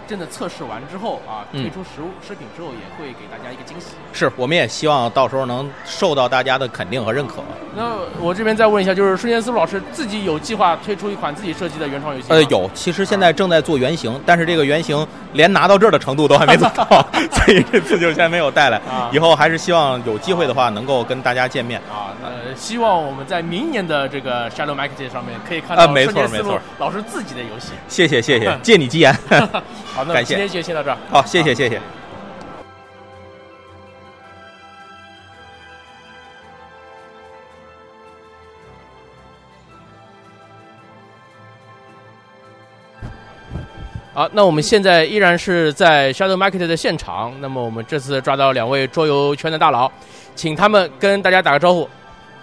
[0.07, 3.87] 真的测试完之后啊，嗯推出实物食品之后，也会给大家一个惊喜。
[4.13, 7.43] 是，我们也希望到时候能受到大家的肯定和认可。
[7.75, 12.35] 那我这边再问一下，就是瞬间思路老师自己有计划推出一款自己设计的原创游戏吗？
[12.35, 16.85] 呃，有，其实现在正在做原型，但是这个原型连拿到这儿的程度都还没做到，
[17.31, 18.77] 所以这次就先没有带来。
[18.89, 21.79] 啊以后还是希望有机会的话，能够跟大家见面。
[21.89, 27.71] 啊，呃，希望我们在明年的这个 Shadow Market 上面可以看到啊没错瞬间思路没错老师自己的游戏。
[27.87, 29.15] 谢谢谢谢， 借你吉言。
[29.97, 30.97] 好，那感谢今天就先到这儿。
[31.09, 31.81] 好，谢谢谢谢。
[44.13, 47.33] 好，那我们现在依然是在 Shadow Market 的现场。
[47.41, 49.91] 那么我们这次抓到两位桌游圈的大佬，
[50.35, 51.89] 请他们跟大家打个招呼。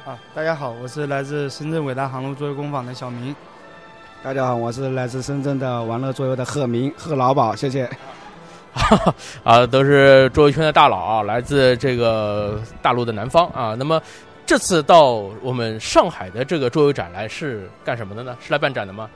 [0.05, 3.33] 啊，大家好，我是来自深圳伟大航路桌游工坊的小明。
[4.25, 7.87] 大家好，我是来自深圳的玩乐桌游的贺明贺老宝，谢谢。
[9.45, 13.77] 啊，都是桌游圈的大佬啊，来自这个大陆的南方啊。
[13.79, 14.01] 那么
[14.47, 18.35] 这次到我们上海的这个桌游展来是干什么的呢？
[18.41, 19.11] 是来办展的吗？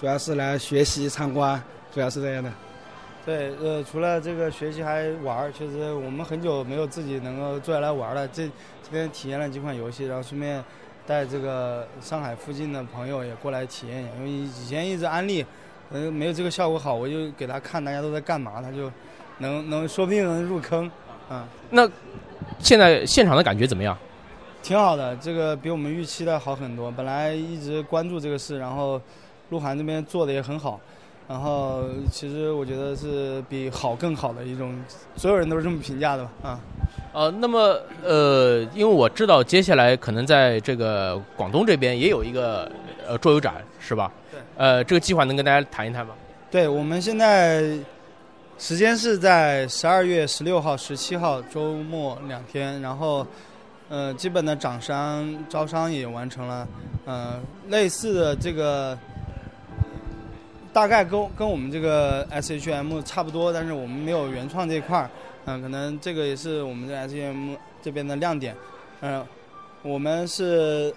[0.00, 1.62] 主要是来学习参观，
[1.94, 2.50] 主要是这样的。
[3.24, 8.26] 对，呃，除了这个学习还玩儿，确实我们很久没有自己能够坐下来玩了。
[8.26, 8.42] 这
[8.82, 10.62] 今天体验了几款游戏，然后顺便
[11.06, 14.12] 带这个上海附近的朋友也过来体验一下。
[14.18, 15.44] 因为以前一直安利，
[15.90, 18.90] 呃，没有这个效果好，我就给他看大家都在干嘛，他就
[19.38, 20.90] 能能说不定能入坑，
[21.28, 21.46] 啊。
[21.70, 21.88] 那
[22.58, 23.96] 现在现场的感觉怎么样？
[24.62, 26.90] 挺好的，这个比我们预期的好很多。
[26.90, 29.00] 本来一直关注这个事，然后
[29.50, 30.80] 鹿晗这边做的也很好。
[31.26, 34.74] 然后，其实我觉得是比好更好的一种，
[35.16, 36.30] 所有人都是这么评价的吧？
[36.42, 36.60] 啊，
[37.14, 42.68] 呃，那么呃，因为我知道接下来可能在这个广东这边也有一个
[43.06, 44.10] 呃桌游展，是吧？
[44.32, 44.40] 对。
[44.56, 46.12] 呃，这个计划能跟大家谈一谈吗？
[46.50, 47.62] 对，我们现在
[48.58, 53.24] 时间是在十二月十六号、十七号周末两天，然后
[53.88, 56.66] 呃，基本的厂商招商也完成了，
[57.04, 58.98] 呃，类似的这个。
[60.72, 65.08] 大概跟跟我们这个 SHM 差不多，但是我们没有原创这一块儿，
[65.46, 68.56] 嗯，可能这个也是我们在 SHM 这边的亮点，
[69.02, 69.22] 嗯，
[69.82, 70.94] 我们是，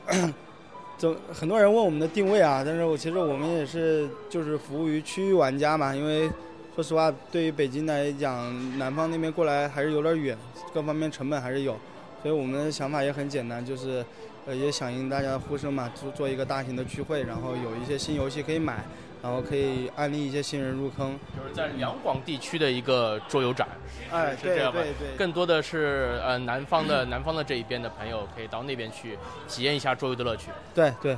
[0.98, 6.32] 就很多人问我们的定位啊，但是我其实我们也是就是服务于区域玩家嘛，因为
[6.76, 10.38] 说实话，对于北京来讲，南方那边过来还是有点远，
[10.74, 11.78] 各方面成本还是有，
[12.22, 14.06] 所以我们的想法也很简单，就是
[14.46, 18.86] 呃也响应大家的呼声嘛，做做一个大型的聚会，然后有一些新游戏可以买。
[19.24, 23.68] 然后可以安利一些新人入坑，就是在两广地区的一个桌游展，
[24.12, 24.80] 哎，是这样吧？
[24.82, 25.18] 对对。
[25.18, 30.50] 更多的是呃南方的南方的这一边的朋友可以到那边去体验一下桌游的乐趣。
[30.74, 31.18] 对对。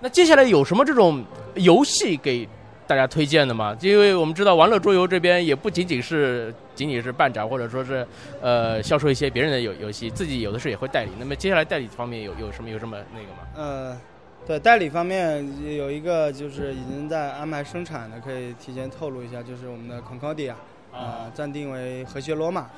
[0.00, 1.24] 那接下来有什么这种
[1.54, 2.48] 游戏给
[2.86, 3.76] 大家推荐的吗？
[3.80, 8.06] 因为我们知道玩乐桌游这边也不仅仅是仅仅是办展，或者说是
[8.40, 11.10] 呃销售一些别人的游游戏，自己有的时候也会代理。
[11.18, 13.38] 那么接下来代理方面有有什么有什么那个吗？
[13.54, 14.00] 呃。
[14.44, 20.54] 对代理方面有一个就是已经在安排生产的，可以提前透露一下，就是我们的 Concordia，
[20.92, 22.68] 啊，暂定为和谐罗马。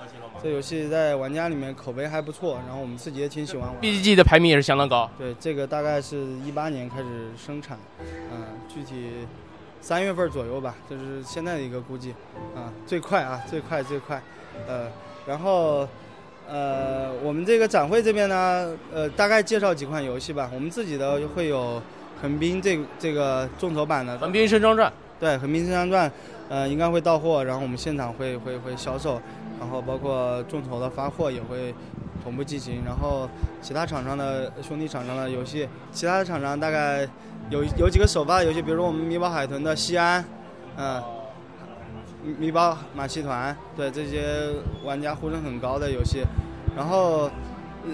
[0.43, 3.81] 这游戏在玩家里面口碑还不错，然后我们自己也挺喜欢玩。
[3.81, 5.11] BGG 的排名也是相当高。
[5.17, 9.27] 对，这个大概是一八年开始生产，嗯，具体
[9.81, 12.15] 三月份左右吧，这是现在的一个估计，
[12.55, 14.23] 啊，最快啊，最快最快，
[14.69, 14.91] 呃，
[15.27, 15.89] 然后。
[16.49, 20.51] 呃，我们这个展会这边呢，呃，大概介绍几款游戏吧。
[20.55, 21.83] 我们自己的会有
[22.21, 26.11] 横滨这这个众筹版的《横滨升装传》，对，《横滨升装传》，
[26.51, 29.21] 呃，应该会到货，然后我们现场会会会销售，
[29.59, 31.75] 然后包括众筹的发货也会
[32.23, 32.83] 同步进行。
[32.85, 33.29] 然后
[33.63, 37.09] 其他厂商的兄弟厂商的游戏，其他的厂商大概
[37.49, 40.23] 有有几个首发的游戏，比如说我们米宝海豚的西安，
[40.77, 41.03] 嗯。
[42.39, 44.49] 米宝马戏团，对这些
[44.83, 46.23] 玩家呼声很高的游戏，
[46.75, 47.31] 然后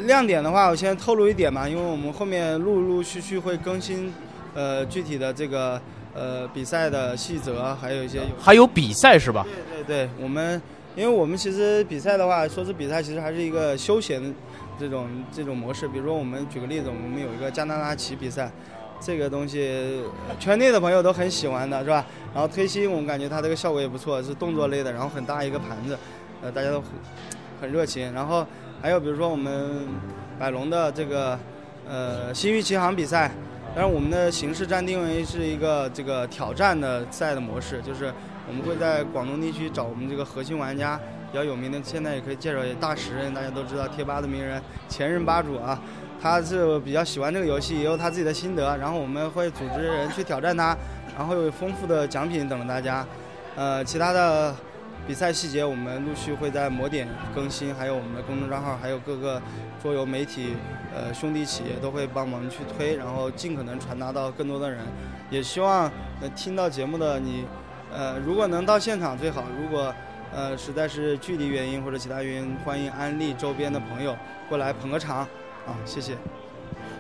[0.07, 4.13] 亮点的话，我先透露一点嘛，因为我们后面陆陆续续会更新，
[4.55, 5.81] 呃，具体的这个
[6.15, 9.45] 呃比赛的细则，还有一些还有比赛是吧？
[9.45, 10.63] 对对对，我们
[10.95, 14.35] 因为我们其实比赛的话，说是比赛，其实还是一个休闲
[14.79, 15.89] 这种这种模式。
[15.89, 18.51] 比如说我们举个例子，我们有一个加拿大棋比赛。
[19.01, 20.03] 这个东西
[20.39, 22.05] 圈内的朋友都很喜欢的是吧？
[22.35, 25.99] 然后推新，我们感觉它这个效果也不错，是动作类的，然后很大一个盘子，
[26.43, 26.91] 呃，大家都很
[27.63, 28.13] 很热情。
[28.13, 28.47] 然后
[28.83, 29.89] 还有比如说我们
[30.39, 31.39] 百龙的这个
[31.89, 33.33] 呃新域奇航比赛，
[33.75, 38.13] 但是我们的形式暂定为是一个这个挑战的赛的模式，就是
[38.47, 41.01] 我们会在广东地区找我们这个核心玩家
[41.33, 45.81] 比较有名的，现在也可以介绍一下大使人，大家都知道贴吧的名人前任吧主啊。
[46.21, 48.77] 他是比较喜欢这个游戏，也有他自己的心得。
[48.77, 50.77] 然后我们会组织人去挑战他，
[51.17, 53.07] 然后有丰富的奖品等着大家。
[53.57, 54.55] 呃，其他的
[55.07, 59.41] 比赛细节我们陆续会在魔点更新，还有我们的公众账号，还有各个
[59.83, 60.55] 桌游媒体、
[60.95, 64.81] 呃兄弟企业都会帮忙去推，然后尽可能传达到更多的人。
[65.31, 65.91] 也希望
[66.21, 67.45] 能听到节目的你，
[67.93, 69.45] 呃，如果能到现场最好。
[69.61, 69.93] 如果
[70.33, 74.17] 呃实在是距离原因或者其他原因，欢迎安利周边的朋友
[74.49, 75.27] 过来捧个场。
[75.71, 76.13] 啊，谢谢。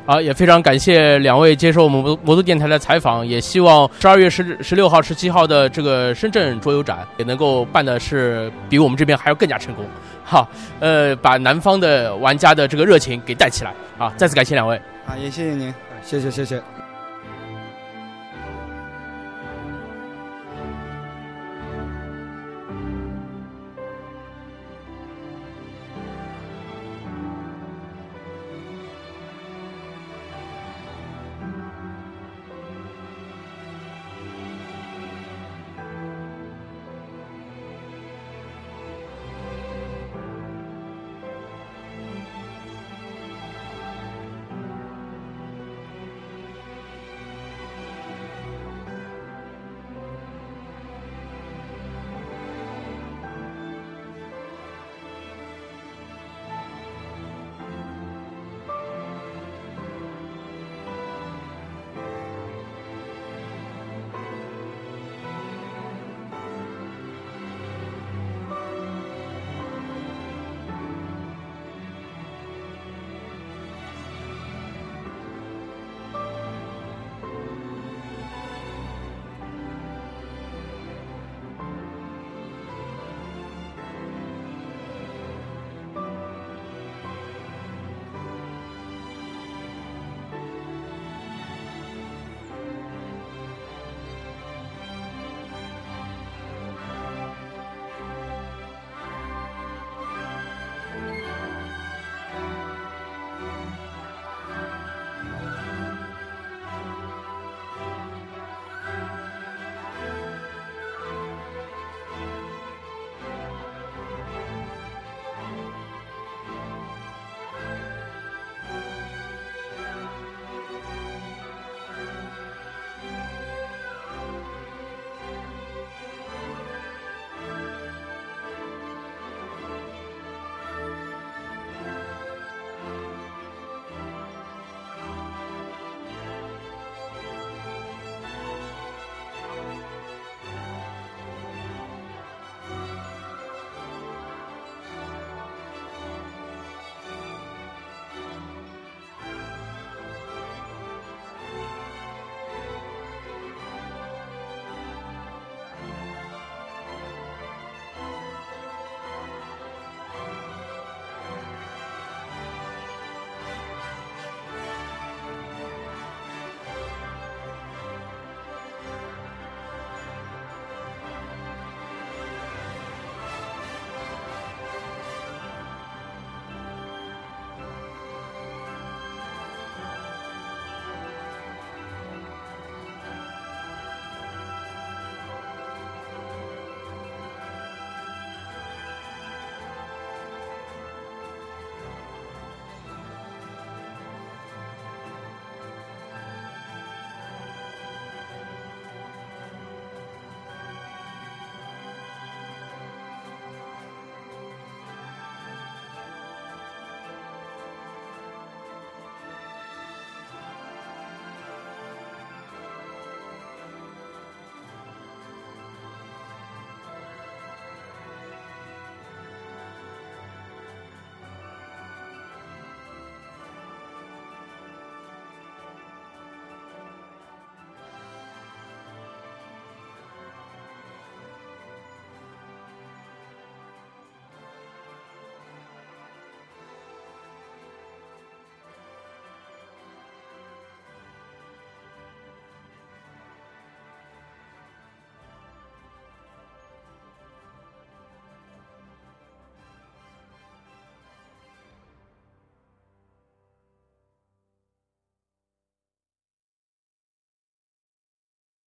[0.06, 9.84] 好，也非常感谢两位接受我们魔都电台的采访，也希望十二月十十六号、十七号的这个深圳桌游展也能够办的是比我们这边还要更加成功。
[10.24, 10.48] 好，
[10.80, 13.74] 呃，把南方的玩家的这个热情给带起来。
[13.98, 14.76] 啊，再次感谢两位。
[15.06, 16.60] 啊，也谢谢您，谢谢谢谢。